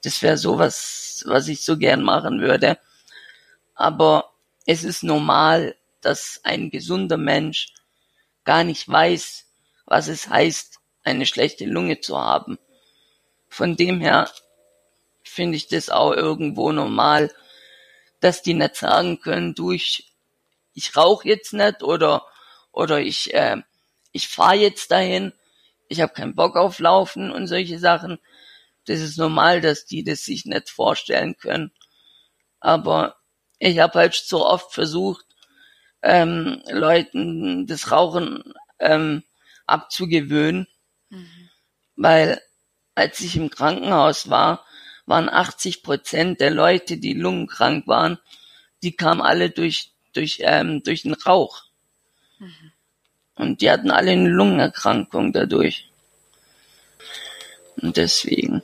das 0.05 0.23
wäre 0.23 0.39
so 0.39 0.59
was, 0.59 1.25
was 1.27 1.49
ich 1.49 1.63
so 1.63 1.77
gern 1.77 2.03
machen 2.03 2.41
würde. 2.41 2.79
Aber 3.75 4.31
es 4.67 4.85
ist 4.85 5.03
normal, 5.03 5.75
dass 6.01 6.41
ein 6.45 6.71
gesunder 6.71 7.17
Mensch 7.17 7.74
gar 8.45 8.65
nicht 8.65 8.89
weiß, 8.89 9.47
was 9.87 10.09
es 10.09 10.29
heißt, 10.29 10.79
eine 11.03 11.27
schlechte 11.27 11.65
Lunge 11.67 12.01
zu 12.01 12.19
haben. 12.19 12.59
Von 13.49 13.77
dem 13.77 14.01
her 14.01 14.31
finde 15.23 15.57
ich 15.57 15.69
das 15.69 15.91
auch 15.91 16.13
irgendwo 16.13 16.73
normal, 16.73 17.33
dass 18.21 18.43
die 18.43 18.55
nicht 18.55 18.77
sagen 18.77 19.21
können, 19.21 19.55
du, 19.55 19.73
ich, 19.73 20.13
ich 20.73 20.97
rauche 20.97 21.29
jetzt 21.29 21.53
nicht 21.53 21.83
oder, 21.83 22.27
oder 22.73 23.01
ich, 23.01 23.35
äh, 23.35 23.59
ich 24.13 24.29
fahre 24.29 24.57
jetzt 24.57 24.91
dahin, 24.91 25.33
ich 25.89 26.01
habe 26.01 26.15
keinen 26.15 26.35
Bock 26.35 26.57
auf 26.57 26.79
Laufen 26.79 27.31
und 27.31 27.47
solche 27.47 27.79
Sachen. 27.79 28.19
Das 28.87 29.01
ist 29.01 29.19
normal, 29.19 29.61
dass 29.61 29.87
die 29.87 30.05
das 30.05 30.25
sich 30.25 30.45
nicht 30.45 30.71
vorstellen 30.71 31.37
können. 31.37 31.73
Aber 32.61 33.17
ich 33.59 33.79
habe 33.79 33.99
halt 33.99 34.15
so 34.15 34.47
oft 34.47 34.73
versucht, 34.73 35.27
ähm, 36.05 36.63
Leuten 36.71 37.67
das 37.67 37.91
Rauchen 37.91 38.55
ähm, 38.79 39.25
abzugewöhnen 39.67 40.69
Mhm. 41.15 41.51
Weil 41.97 42.41
als 42.95 43.21
ich 43.21 43.37
im 43.37 43.51
Krankenhaus 43.51 44.29
war, 44.29 44.65
waren 45.07 45.29
80 45.29 45.83
Prozent 45.83 46.41
der 46.41 46.51
Leute, 46.51 46.97
die 46.97 47.15
lungenkrank 47.15 47.87
waren, 47.87 48.19
die 48.83 48.97
kamen 48.97 49.21
alle 49.21 49.51
durch, 49.51 49.93
durch, 50.13 50.39
ähm, 50.41 50.83
durch 50.83 51.03
den 51.03 51.15
Rauch. 51.15 51.65
Mhm. 52.39 52.73
Und 53.37 53.61
die 53.61 53.71
hatten 53.71 53.91
alle 53.91 54.13
eine 54.13 54.29
Lungenerkrankung 54.29 55.33
dadurch. 55.33 55.91
Und 57.77 57.97
deswegen. 57.97 58.63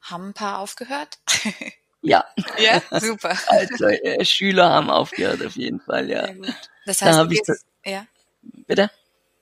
Haben 0.00 0.28
ein 0.28 0.34
paar 0.34 0.60
aufgehört? 0.60 1.18
ja. 2.02 2.24
Ja, 2.58 2.82
super. 3.00 3.36
Also 3.46 3.86
äh, 3.86 4.24
Schüler 4.24 4.70
haben 4.70 4.90
aufgehört 4.90 5.44
auf 5.44 5.56
jeden 5.56 5.80
Fall, 5.80 6.08
ja. 6.10 6.28
Das 6.86 7.02
heißt, 7.02 7.18
da 7.18 7.22
du 7.24 7.28
gehst, 7.28 7.66
ja. 7.84 8.06
Bitte? 8.66 8.90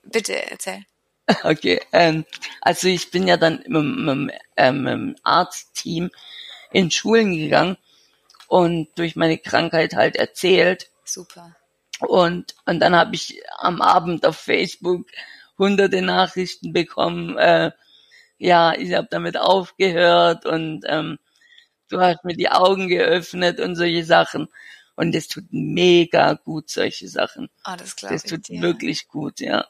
Bitte 0.03 0.51
erzähl. 0.51 0.83
Okay, 1.43 1.81
ähm, 1.91 2.23
also 2.61 2.87
ich 2.87 3.11
bin 3.11 3.27
ja 3.27 3.35
dann 3.35 3.61
mit, 3.67 3.83
mit, 3.83 4.35
ähm, 4.55 4.83
mit 4.83 4.93
dem 4.93 5.15
Arztteam 5.23 6.09
in 6.71 6.89
Schulen 6.89 7.35
gegangen 7.35 7.75
und 8.47 8.87
durch 8.95 9.17
meine 9.17 9.37
Krankheit 9.37 9.93
halt 9.93 10.15
erzählt. 10.15 10.89
Super. 11.03 11.53
Und, 11.99 12.55
und 12.65 12.79
dann 12.79 12.95
habe 12.95 13.15
ich 13.15 13.41
am 13.57 13.81
Abend 13.81 14.25
auf 14.25 14.37
Facebook 14.37 15.07
hunderte 15.57 16.01
Nachrichten 16.01 16.71
bekommen, 16.71 17.37
äh, 17.37 17.71
ja, 18.37 18.73
ich 18.73 18.93
habe 18.93 19.07
damit 19.09 19.37
aufgehört 19.37 20.45
und 20.45 20.83
ähm, 20.85 21.17
du 21.89 21.99
hast 21.99 22.23
mir 22.23 22.35
die 22.35 22.49
Augen 22.49 22.87
geöffnet 22.87 23.59
und 23.59 23.75
solche 23.75 24.05
Sachen. 24.05 24.47
Und 24.95 25.13
es 25.13 25.27
tut 25.27 25.45
mega 25.51 26.33
gut, 26.33 26.69
solche 26.69 27.07
Sachen. 27.07 27.49
Ah, 27.63 27.77
das 27.77 27.95
glaube 27.95 28.15
Das 28.15 28.23
tut 28.23 28.47
dir. 28.47 28.61
wirklich 28.61 29.07
gut, 29.07 29.39
ja. 29.39 29.67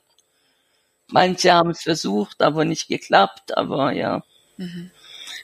Manche 1.08 1.54
haben 1.54 1.72
es 1.72 1.84
versucht, 1.84 2.42
aber 2.42 2.66
nicht 2.66 2.88
geklappt, 2.88 3.58
aber 3.58 3.92
ja, 3.92 4.24
mhm. 4.58 4.92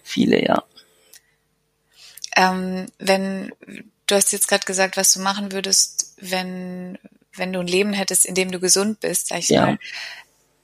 viele 0.03 0.43
ja. 0.43 0.63
Ähm, 2.35 2.87
wenn 2.97 3.53
du 4.07 4.15
hast 4.15 4.31
jetzt 4.31 4.47
gerade 4.47 4.65
gesagt, 4.65 4.97
was 4.97 5.13
du 5.13 5.19
machen 5.19 5.51
würdest, 5.51 6.15
wenn 6.17 6.97
wenn 7.35 7.51
du 7.51 7.59
ein 7.59 7.67
Leben 7.67 7.93
hättest, 7.93 8.25
in 8.25 8.35
dem 8.35 8.51
du 8.51 8.59
gesund 8.59 8.99
bist, 8.99 9.27
sag 9.27 9.39
ich 9.39 9.49
ja. 9.49 9.65
mal. 9.65 9.79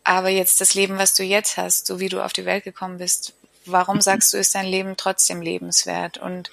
Aber 0.04 0.30
jetzt 0.30 0.62
das 0.62 0.76
Leben, 0.76 0.98
was 0.98 1.14
du 1.14 1.24
jetzt 1.24 1.58
hast, 1.58 1.88
so 1.88 2.00
wie 2.00 2.10
du 2.10 2.24
auf 2.24 2.34
die 2.34 2.46
Welt 2.46 2.64
gekommen 2.64 3.00
bist, 3.00 3.34
warum 3.72 4.02
sagst 4.02 4.34
du, 4.34 4.38
ist 4.38 4.56
dein 4.56 4.68
Leben 4.68 4.96
trotzdem 4.98 5.42
lebenswert? 5.42 6.18
Und 6.18 6.52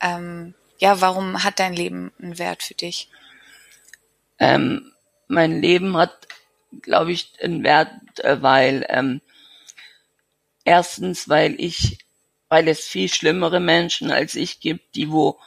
ähm, 0.00 0.54
ja, 0.78 1.00
warum 1.00 1.42
hat 1.42 1.58
dein 1.58 1.72
Leben 1.72 2.12
einen 2.20 2.38
Wert 2.38 2.62
für 2.62 2.74
dich? 2.74 3.08
Ähm, 4.38 4.92
mein 5.28 5.60
Leben 5.60 5.96
hat 5.96 6.26
glaube 6.82 7.12
ich, 7.12 7.32
ein 7.42 7.64
Wert, 7.64 7.90
äh, 8.18 8.42
weil 8.42 8.86
ähm, 8.88 9.20
erstens, 10.64 11.28
weil 11.28 11.54
ich, 11.58 11.98
weil 12.48 12.68
es 12.68 12.80
viel 12.86 13.08
schlimmere 13.08 13.60
Menschen 13.60 14.10
als 14.10 14.34
ich 14.34 14.60
gibt, 14.60 14.94
die 14.94 15.10
wo 15.10 15.38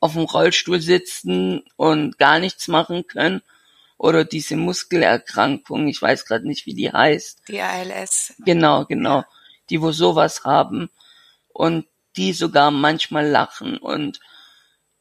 auf 0.00 0.14
dem 0.14 0.24
Rollstuhl 0.24 0.80
sitzen 0.80 1.62
und 1.76 2.18
gar 2.18 2.40
nichts 2.40 2.66
machen 2.66 3.06
können 3.06 3.42
oder 3.98 4.24
diese 4.24 4.56
Muskelerkrankung, 4.56 5.86
ich 5.86 6.02
weiß 6.02 6.24
gerade 6.24 6.46
nicht, 6.46 6.66
wie 6.66 6.74
die 6.74 6.90
heißt. 6.90 7.42
Die 7.46 7.60
ALS. 7.60 8.34
Genau, 8.40 8.84
genau. 8.84 9.18
Ja. 9.18 9.28
Die 9.70 9.80
wo 9.80 9.92
sowas 9.92 10.44
haben 10.44 10.90
und 11.48 11.86
die 12.16 12.32
sogar 12.32 12.70
manchmal 12.70 13.28
lachen 13.28 13.78
und 13.78 14.20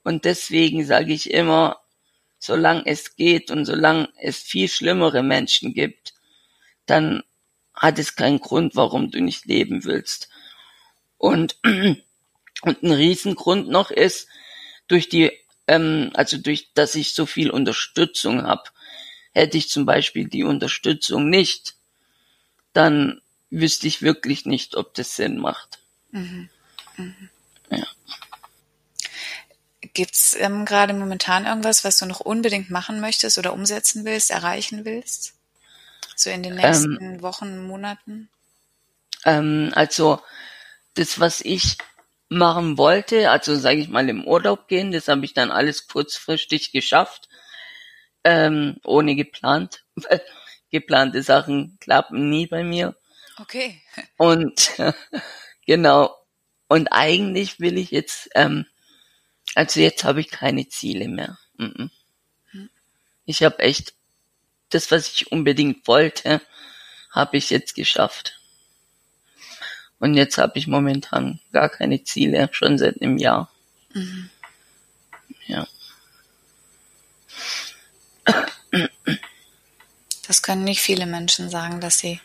und 0.04 0.26
deswegen 0.26 0.84
sage 0.86 1.14
ich 1.14 1.30
immer, 1.32 1.82
solange 2.40 2.86
es 2.88 3.16
geht 3.16 3.52
und 3.52 3.66
solange 3.66 4.10
es 4.18 4.40
viel 4.40 4.68
schlimmere 4.68 5.22
Menschen 5.22 5.74
gibt, 5.74 6.14
dann 6.86 7.24
hat 7.74 8.00
es 8.00 8.16
keinen 8.16 8.40
Grund, 8.40 8.76
warum 8.76 9.12
du 9.12 9.22
nicht 9.22 9.46
leben 9.46 9.86
willst. 9.86 10.30
Und, 11.18 11.58
und 11.64 12.84
ein 12.84 12.92
Riesengrund 12.92 13.70
noch 13.70 13.92
ist, 13.92 14.28
durch 14.88 15.08
die, 15.08 15.32
ähm, 15.68 16.10
also 16.16 16.38
durch, 16.38 16.74
dass 16.74 16.96
ich 16.96 17.14
so 17.14 17.26
viel 17.26 17.50
Unterstützung 17.52 18.44
habe. 18.44 18.64
Hätte 19.34 19.58
ich 19.58 19.70
zum 19.70 19.86
Beispiel 19.86 20.28
die 20.28 20.44
Unterstützung 20.44 21.30
nicht, 21.30 21.76
dann 22.74 23.22
wüsste 23.52 23.88
ich 23.88 24.02
wirklich 24.02 24.46
nicht, 24.46 24.76
ob 24.76 24.94
das 24.96 25.16
Sinn 25.16 25.38
macht. 25.38 25.80
Mhm. 26.12 26.50
Mhm. 26.98 27.30
Ja. 27.70 27.86
Gibt's 29.94 30.36
ähm, 30.40 30.66
gerade 30.66 30.94
momentan 30.94 31.46
irgendwas, 31.46 31.84
was 31.84 31.98
du 31.98 32.06
noch 32.06 32.22
unbedingt 32.22 32.70
machen 32.70 33.02
möchtest 33.02 33.38
oder 33.38 33.54
umsetzen 33.54 34.06
willst, 34.06 34.32
erreichen 34.32 34.86
willst? 34.86 35.34
So 36.16 36.30
in 36.30 36.44
den 36.44 36.56
nächsten 36.56 36.98
ähm, 37.02 37.22
Wochen, 37.22 37.66
Monaten? 37.68 38.30
Ähm, 39.26 39.72
also 39.76 40.22
das, 40.94 41.20
was 41.20 41.42
ich 41.42 41.78
machen 42.30 42.78
wollte, 42.78 43.30
also 43.30 43.56
sage 43.56 43.80
ich 43.80 43.90
mal 43.90 44.08
im 44.08 44.26
Urlaub 44.26 44.68
gehen, 44.68 44.92
das 44.92 45.10
habe 45.10 45.26
ich 45.26 45.34
dann 45.34 45.52
alles 45.52 45.88
kurzfristig 45.88 46.72
geschafft, 46.72 47.28
ähm, 48.24 48.78
ohne 48.84 49.16
geplant. 49.16 49.84
Geplante 50.72 51.22
Sachen 51.22 51.78
klappen 51.82 52.30
nie 52.30 52.48
bei 52.48 52.64
mir. 52.64 52.96
Okay. 53.42 53.82
Und 54.18 54.72
genau. 55.66 56.16
Und 56.68 56.88
eigentlich 56.92 57.60
will 57.60 57.78
ich 57.78 57.92
jetzt, 57.92 58.30
ähm, 58.36 58.66
also 59.56 59.80
jetzt 59.80 60.04
habe 60.04 60.22
ich 60.22 60.30
keine 60.30 60.70
Ziele 60.70 61.08
mehr. 61.08 61.38
Hm. 61.58 61.90
Ich 63.26 63.44
habe 63.44 63.60
echt 63.60 63.94
das, 64.70 64.92
was 64.92 65.08
ich 65.08 65.32
unbedingt 65.32 65.88
wollte, 65.88 66.42
habe 67.10 67.38
ich 67.38 67.50
jetzt 67.50 67.76
geschafft. 67.76 68.40
Und 70.00 70.16
jetzt 70.16 70.38
habe 70.38 70.58
ich 70.58 70.68
momentan 70.68 71.40
gar 71.52 71.70
keine 71.70 72.04
Ziele, 72.04 72.50
schon 72.52 72.78
seit 72.78 73.02
einem 73.02 73.18
Jahr. 73.18 73.52
Mhm. 73.94 74.30
Ja. 75.46 75.68
Das 80.26 80.42
können 80.42 80.64
nicht 80.64 80.82
viele 80.82 81.06
Menschen 81.06 81.50
sagen, 81.50 81.82
dass 81.82 82.00
sie 82.00 82.20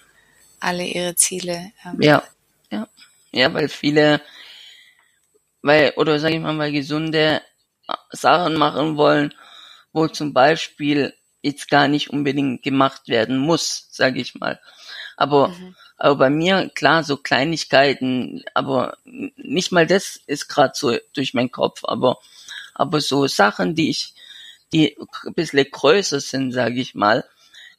alle 0.60 0.84
ihre 0.84 1.14
Ziele. 1.14 1.72
Ähm, 1.84 2.00
ja, 2.00 2.22
ja, 2.70 2.88
ja, 3.32 3.52
weil 3.54 3.68
viele, 3.68 4.20
weil 5.62 5.92
oder 5.96 6.18
sage 6.18 6.36
ich 6.36 6.40
mal, 6.40 6.56
weil 6.58 6.72
gesunde 6.72 7.42
Sachen 8.10 8.54
machen 8.54 8.96
wollen, 8.96 9.34
wo 9.92 10.08
zum 10.08 10.32
Beispiel 10.32 11.14
jetzt 11.42 11.70
gar 11.70 11.88
nicht 11.88 12.10
unbedingt 12.10 12.62
gemacht 12.62 13.08
werden 13.08 13.38
muss, 13.38 13.88
sage 13.90 14.20
ich 14.20 14.34
mal. 14.34 14.60
Aber, 15.16 15.48
mhm. 15.48 15.76
aber 15.96 16.16
bei 16.16 16.30
mir, 16.30 16.70
klar, 16.74 17.04
so 17.04 17.16
Kleinigkeiten, 17.16 18.44
aber 18.54 18.98
nicht 19.04 19.72
mal 19.72 19.86
das 19.86 20.20
ist 20.26 20.48
gerade 20.48 20.72
so 20.74 20.96
durch 21.14 21.34
meinen 21.34 21.52
Kopf, 21.52 21.82
aber, 21.84 22.18
aber 22.74 23.00
so 23.00 23.26
Sachen, 23.26 23.74
die 23.74 23.90
ich, 23.90 24.14
die 24.72 24.96
ein 25.24 25.34
bisschen 25.34 25.66
größer 25.70 26.20
sind, 26.20 26.52
sage 26.52 26.80
ich 26.80 26.94
mal, 26.94 27.24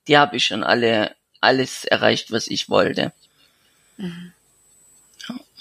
die 0.07 0.17
habe 0.17 0.37
ich 0.37 0.45
schon 0.45 0.63
alle, 0.63 1.15
alles 1.41 1.85
erreicht, 1.85 2.31
was 2.31 2.47
ich 2.47 2.69
wollte. 2.69 3.13
Mhm. 3.97 4.33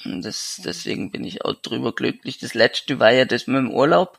Und 0.05 0.23
das, 0.23 0.61
deswegen 0.65 1.11
bin 1.11 1.25
ich 1.25 1.45
auch 1.45 1.55
drüber 1.55 1.95
glücklich. 1.95 2.39
Das 2.39 2.55
letzte 2.55 2.99
war 2.99 3.11
ja 3.11 3.25
das 3.25 3.47
mit 3.47 3.57
dem 3.57 3.73
Urlaub. 3.73 4.19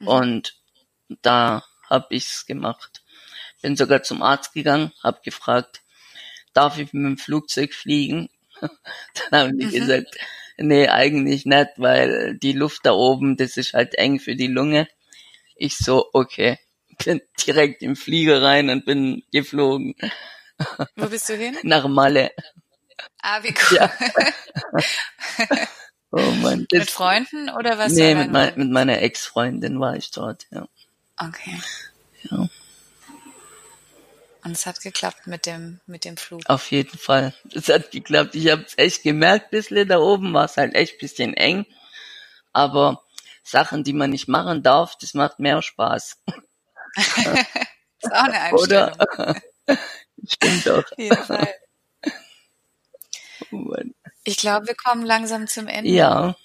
Mhm. 0.00 0.08
Und 0.08 0.54
da 1.22 1.64
habe 1.88 2.14
ich's 2.14 2.46
gemacht. 2.46 3.02
Bin 3.62 3.76
sogar 3.76 4.02
zum 4.02 4.22
Arzt 4.22 4.54
gegangen, 4.54 4.92
habe 5.02 5.20
gefragt, 5.24 5.80
darf 6.52 6.78
ich 6.78 6.92
mit 6.92 7.04
dem 7.04 7.18
Flugzeug 7.18 7.74
fliegen? 7.74 8.28
Dann 8.60 9.40
haben 9.40 9.58
die 9.58 9.66
mhm. 9.66 9.70
gesagt, 9.70 10.16
nee, 10.56 10.88
eigentlich 10.88 11.46
nicht, 11.46 11.68
weil 11.76 12.36
die 12.36 12.52
Luft 12.52 12.84
da 12.84 12.92
oben, 12.92 13.36
das 13.36 13.56
ist 13.56 13.74
halt 13.74 13.94
eng 13.94 14.20
für 14.20 14.36
die 14.36 14.46
Lunge. 14.48 14.88
Ich 15.56 15.76
so, 15.76 16.08
okay, 16.12 16.58
bin 17.04 17.20
direkt 17.46 17.82
im 17.82 17.96
Flieger 17.96 18.42
rein 18.42 18.70
und 18.70 18.84
bin 18.84 19.22
geflogen. 19.32 19.94
Wo 20.96 21.06
bist 21.08 21.28
du 21.28 21.36
hin? 21.36 21.56
Nach 21.62 21.86
Malle. 21.86 22.32
Ah, 23.22 23.42
wie 23.42 23.54
cool. 23.70 23.78
Ja. 23.78 23.92
oh 26.10 26.30
Mann, 26.32 26.66
mit 26.70 26.90
Freunden 26.90 27.50
oder 27.50 27.78
was? 27.78 27.92
Nee, 27.92 28.14
mit, 28.14 28.30
mein, 28.30 28.52
mit 28.56 28.70
meiner 28.70 29.00
Ex-Freundin 29.00 29.78
war 29.80 29.96
ich 29.96 30.10
dort, 30.10 30.46
ja. 30.50 30.66
Okay. 31.16 31.60
Ja. 32.30 32.48
Und 34.44 34.52
es 34.52 34.66
hat 34.66 34.80
geklappt 34.80 35.26
mit 35.26 35.46
dem, 35.46 35.80
mit 35.86 36.04
dem 36.04 36.16
Flug. 36.16 36.42
Auf 36.46 36.70
jeden 36.70 36.96
Fall. 36.96 37.34
Es 37.52 37.68
hat 37.68 37.90
geklappt. 37.90 38.34
Ich 38.34 38.50
habe 38.50 38.62
es 38.62 38.78
echt 38.78 39.02
gemerkt, 39.02 39.50
bisschen 39.50 39.88
da 39.88 39.98
oben 39.98 40.32
war 40.32 40.44
es 40.44 40.56
halt 40.56 40.74
echt 40.74 40.98
bisschen 40.98 41.34
eng. 41.34 41.66
Aber 42.52 43.04
Sachen, 43.42 43.84
die 43.84 43.92
man 43.92 44.10
nicht 44.10 44.28
machen 44.28 44.62
darf, 44.62 44.96
das 45.00 45.14
macht 45.14 45.38
mehr 45.38 45.60
Spaß. 45.60 46.22
das 46.96 47.06
ist 47.06 48.12
auch 48.12 48.24
eine 48.24 48.40
Einstellung. 48.40 48.92
Oder? 48.94 49.36
Stimmt 50.26 50.66
doch. 50.66 50.84
Auf 50.90 50.98
jeden 50.98 51.24
Fall. 51.24 51.54
Oh 53.50 53.72
ich 54.24 54.36
glaube, 54.36 54.66
wir 54.66 54.74
kommen 54.74 55.06
langsam 55.06 55.46
zum 55.46 55.68
Ende. 55.68 55.88
Ja. 55.88 56.36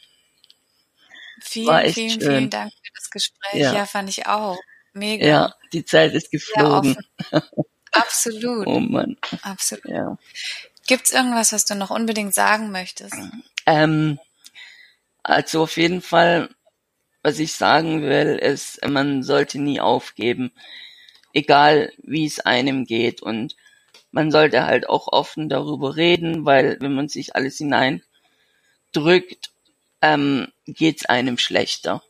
Vielen, 1.42 1.92
vielen, 1.92 2.10
schön. 2.12 2.22
vielen 2.22 2.50
Dank 2.50 2.72
für 2.72 2.92
das 2.96 3.10
Gespräch. 3.10 3.62
Ja. 3.62 3.74
ja, 3.74 3.86
fand 3.86 4.10
ich 4.10 4.26
auch. 4.28 4.58
Mega. 4.94 5.26
Ja, 5.26 5.56
die 5.74 5.84
Zeit 5.84 6.14
ist 6.14 6.32
geflogen. 6.32 6.96
Absolut. 7.92 8.68
oh 8.68 8.80
Mann. 8.80 9.18
Absolut. 9.42 9.86
Ja. 9.86 10.18
Gibt 10.88 11.08
es 11.08 11.12
irgendwas, 11.14 11.52
was 11.52 11.66
du 11.66 11.76
noch 11.76 11.90
unbedingt 11.90 12.34
sagen 12.34 12.72
möchtest? 12.72 13.16
Ähm, 13.66 14.20
also 15.24 15.64
auf 15.64 15.78
jeden 15.78 16.02
Fall, 16.02 16.50
was 17.22 17.40
ich 17.40 17.54
sagen 17.54 18.04
will, 18.04 18.38
ist, 18.38 18.86
man 18.86 19.24
sollte 19.24 19.60
nie 19.60 19.80
aufgeben, 19.80 20.52
egal 21.34 21.92
wie 21.98 22.26
es 22.26 22.40
einem 22.40 22.86
geht. 22.86 23.22
Und 23.22 23.56
man 24.14 24.32
sollte 24.32 24.66
halt 24.66 24.88
auch 24.88 25.08
offen 25.08 25.50
darüber 25.50 25.96
reden, 25.96 26.46
weil 26.46 26.78
wenn 26.80 26.94
man 26.94 27.10
sich 27.10 27.36
alles 27.36 27.58
hineindrückt, 27.58 29.50
ähm, 30.02 30.52
geht's 30.68 31.06
einem 31.08 31.40
schlechter. 31.40 32.04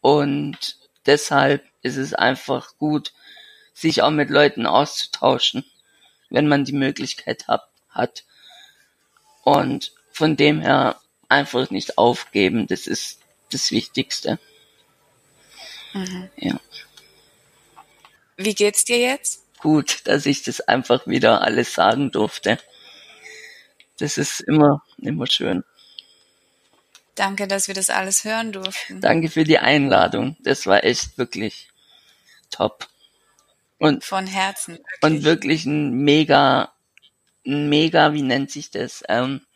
Und 0.00 0.78
deshalb 1.04 1.62
ist 1.82 1.98
es 1.98 2.14
einfach 2.14 2.78
gut, 2.78 3.12
sich 3.74 4.00
auch 4.02 4.10
mit 4.10 4.30
Leuten 4.30 4.64
auszutauschen, 4.66 5.66
wenn 6.30 6.48
man 6.48 6.64
die 6.64 6.72
Möglichkeit 6.72 7.46
hat. 7.46 7.68
hat. 7.90 8.24
Und 9.42 9.92
von 10.12 10.34
dem 10.36 10.62
her 10.62 10.98
einfach 11.28 11.68
nicht 11.70 11.98
aufgeben, 11.98 12.66
das 12.66 12.86
ist 12.86 13.20
das 13.52 13.70
Wichtigste. 13.70 14.38
Mhm. 15.92 16.30
Ja. 16.36 16.58
Wie 18.38 18.54
geht's 18.54 18.86
dir 18.86 18.98
jetzt? 18.98 19.43
Gut, 19.64 20.02
dass 20.04 20.26
ich 20.26 20.42
das 20.42 20.60
einfach 20.60 21.06
wieder 21.06 21.40
alles 21.40 21.72
sagen 21.72 22.10
durfte. 22.10 22.58
Das 23.98 24.18
ist 24.18 24.42
immer, 24.42 24.82
immer 24.98 25.26
schön. 25.26 25.64
Danke, 27.14 27.48
dass 27.48 27.66
wir 27.66 27.74
das 27.74 27.88
alles 27.88 28.24
hören 28.24 28.52
durften. 28.52 29.00
Danke 29.00 29.30
für 29.30 29.44
die 29.44 29.58
Einladung. 29.58 30.36
Das 30.40 30.66
war 30.66 30.84
echt 30.84 31.16
wirklich 31.16 31.70
top. 32.50 32.88
Und 33.78 34.04
von 34.04 34.26
Herzen. 34.26 34.74
Wirklich. 34.74 35.02
Und 35.02 35.24
wirklich 35.24 35.64
ein 35.64 35.94
mega, 35.94 36.70
ein 37.46 37.70
mega, 37.70 38.12
wie 38.12 38.20
nennt 38.20 38.50
sich 38.50 38.70
das? 38.70 39.02
Ähm, 39.08 39.46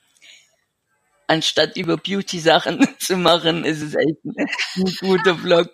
anstatt 1.27 1.77
über 1.77 1.99
Beauty-Sachen 1.99 2.81
zu 2.99 3.19
machen, 3.19 3.67
ist 3.67 3.83
es 3.83 3.95
echt 3.95 4.25
ein, 4.25 4.47
ein 4.77 4.95
guter 5.01 5.37
Vlog, 5.37 5.69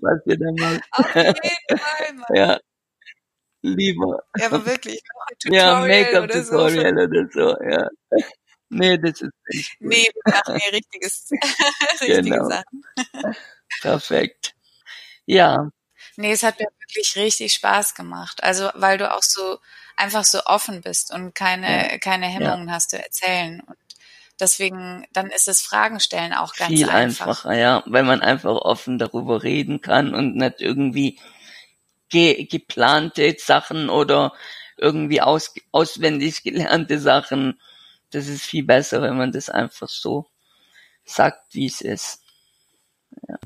was 0.00 0.20
wir 0.26 0.36
da 0.36 0.50
machen. 0.58 0.80
Auf 0.90 1.14
jeden 1.14 1.78
Fall, 1.78 2.12
Mann. 2.14 2.26
Ja. 2.34 2.60
Lieber. 3.76 4.22
Ja, 4.36 4.46
aber 4.46 4.64
wirklich. 4.66 5.00
Ja, 5.44 5.80
Make-up-Tutorial 5.80 6.92
oder, 6.92 7.28
so. 7.32 7.40
oder 7.40 7.56
so, 7.56 7.64
ja. 7.64 7.88
Nee, 8.70 8.98
das 8.98 9.20
ist 9.22 9.32
nicht 9.52 9.78
gut. 9.78 9.88
Nee, 9.88 10.10
wir 10.12 10.32
machen 10.34 10.58
hier 10.60 10.72
richtiges, 10.72 11.30
richtige 12.00 12.22
genau. 12.22 12.48
Sachen. 12.48 12.82
Perfekt. 13.80 14.54
Ja. 15.26 15.70
Nee, 16.16 16.32
es 16.32 16.42
hat 16.42 16.58
mir 16.58 16.66
wirklich 16.80 17.16
richtig 17.16 17.52
Spaß 17.54 17.94
gemacht. 17.94 18.42
Also, 18.42 18.70
weil 18.74 18.98
du 18.98 19.12
auch 19.12 19.22
so 19.22 19.58
einfach 19.96 20.24
so 20.24 20.44
offen 20.44 20.80
bist 20.80 21.12
und 21.12 21.34
keine, 21.34 21.92
ja. 21.92 21.98
keine 21.98 22.26
Hemmungen 22.26 22.68
ja. 22.68 22.74
hast 22.74 22.90
zu 22.90 23.02
erzählen. 23.02 23.60
Und 23.60 23.76
deswegen, 24.40 25.06
dann 25.12 25.30
ist 25.30 25.48
das 25.48 25.60
Fragen 25.60 26.00
stellen 26.00 26.32
auch 26.32 26.54
ganz 26.54 26.70
Viel 26.70 26.88
einfach. 26.88 27.28
einfacher, 27.28 27.54
ja, 27.54 27.82
weil 27.86 28.04
man 28.04 28.20
einfach 28.20 28.54
offen 28.54 28.98
darüber 28.98 29.42
reden 29.42 29.80
kann 29.80 30.14
und 30.14 30.36
nicht 30.36 30.60
irgendwie 30.60 31.18
ge 32.08 32.44
geplante 32.44 33.36
Sachen 33.38 33.90
oder 33.90 34.32
irgendwie 34.76 35.20
aus 35.20 35.54
auswendig 35.72 36.42
gelernte 36.42 36.98
Sachen 36.98 37.58
das 38.10 38.26
ist 38.26 38.42
viel 38.42 38.64
besser, 38.64 39.02
wenn 39.02 39.16
man 39.16 39.32
das 39.32 39.50
einfach 39.50 39.88
so 39.88 40.26
sagt, 41.04 41.54
wie 41.54 41.66
es 41.66 41.80
ist. 41.80 42.20
Ja. 43.28 43.36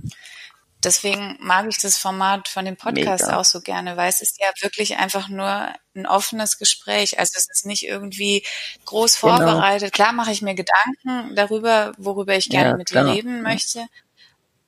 Deswegen 0.84 1.36
mag 1.40 1.66
ich 1.68 1.78
das 1.78 1.96
Format 1.96 2.48
von 2.48 2.64
dem 2.64 2.76
Podcast 2.76 3.26
Mega. 3.26 3.38
auch 3.38 3.44
so 3.44 3.60
gerne, 3.60 3.96
weil 3.96 4.08
es 4.08 4.20
ist 4.20 4.40
ja 4.40 4.48
wirklich 4.62 4.96
einfach 4.96 5.28
nur 5.28 5.72
ein 5.94 6.06
offenes 6.06 6.58
Gespräch. 6.58 7.20
Also 7.20 7.34
es 7.36 7.48
ist 7.48 7.66
nicht 7.66 7.86
irgendwie 7.86 8.44
groß 8.84 9.20
genau. 9.20 9.36
vorbereitet. 9.36 9.92
Klar 9.92 10.12
mache 10.12 10.32
ich 10.32 10.42
mir 10.42 10.56
Gedanken 10.56 11.36
darüber, 11.36 11.92
worüber 11.98 12.36
ich 12.36 12.48
gerne 12.48 12.70
ja, 12.70 12.76
mit 12.76 12.90
dir 12.90 13.06
reden 13.06 13.42
möchte 13.42 13.86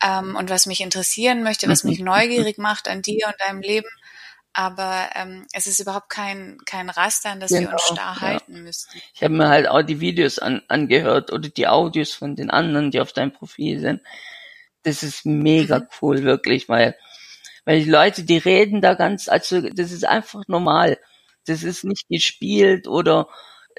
ähm, 0.05 0.36
und 0.36 0.50
was 0.50 0.66
mich 0.66 0.80
interessieren 0.80 1.42
möchte, 1.42 1.68
was 1.68 1.82
mich 1.82 2.00
neugierig 2.00 2.59
macht 2.59 2.88
an 2.88 3.02
dir 3.02 3.26
und 3.26 3.36
deinem 3.40 3.62
Leben. 3.62 3.88
aber 4.52 5.11
ähm, 5.16 5.46
es 5.52 5.66
ist 5.66 5.80
überhaupt 5.80 6.11
kein, 6.11 6.59
kein 6.64 6.88
Raster, 6.88 7.30
an 7.30 7.40
das 7.40 7.50
genau, 7.50 7.62
wir 7.62 7.72
uns 7.72 7.88
genau, 7.88 8.00
starr 8.00 8.14
ja. 8.14 8.20
halten 8.20 8.62
müssten. 8.62 9.00
Ich 9.14 9.22
habe 9.22 9.34
mir 9.34 9.48
halt 9.48 9.66
auch 9.66 9.82
die 9.82 10.00
Videos 10.00 10.38
an, 10.38 10.62
angehört 10.68 11.32
oder 11.32 11.48
die 11.48 11.66
Audios 11.66 12.12
von 12.12 12.36
den 12.36 12.50
anderen, 12.50 12.92
die 12.92 13.00
auf 13.00 13.12
deinem 13.12 13.32
Profil 13.32 13.80
sind. 13.80 14.00
Das 14.84 15.02
ist 15.02 15.26
mega 15.26 15.80
mhm. 15.80 15.88
cool, 16.00 16.22
wirklich, 16.22 16.68
weil, 16.68 16.96
weil 17.64 17.82
die 17.82 17.90
Leute, 17.90 18.22
die 18.22 18.38
reden 18.38 18.80
da 18.80 18.94
ganz, 18.94 19.28
also 19.28 19.61
das 19.61 19.90
ist 19.90 20.07
einfach 20.07 20.42
normal. 20.46 20.98
Das 21.46 21.62
ist 21.62 21.84
nicht 21.84 22.09
gespielt 22.09 22.86
oder 22.86 23.28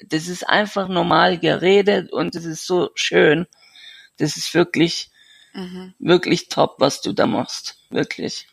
das 0.05 0.27
ist 0.27 0.47
einfach 0.47 0.89
normal 0.89 1.37
geredet 1.39 2.11
und 2.11 2.35
das 2.35 2.43
ist 2.43 2.65
so 2.65 2.89
schön. 2.95 3.47
Das 4.17 4.35
ist 4.35 4.53
wirklich, 4.53 5.09
mhm. 5.55 5.93
wirklich 5.99 6.49
top, 6.49 6.75
was 6.79 7.01
du 7.01 7.13
da 7.13 7.25
machst. 7.25 7.77
Wirklich. 7.89 8.47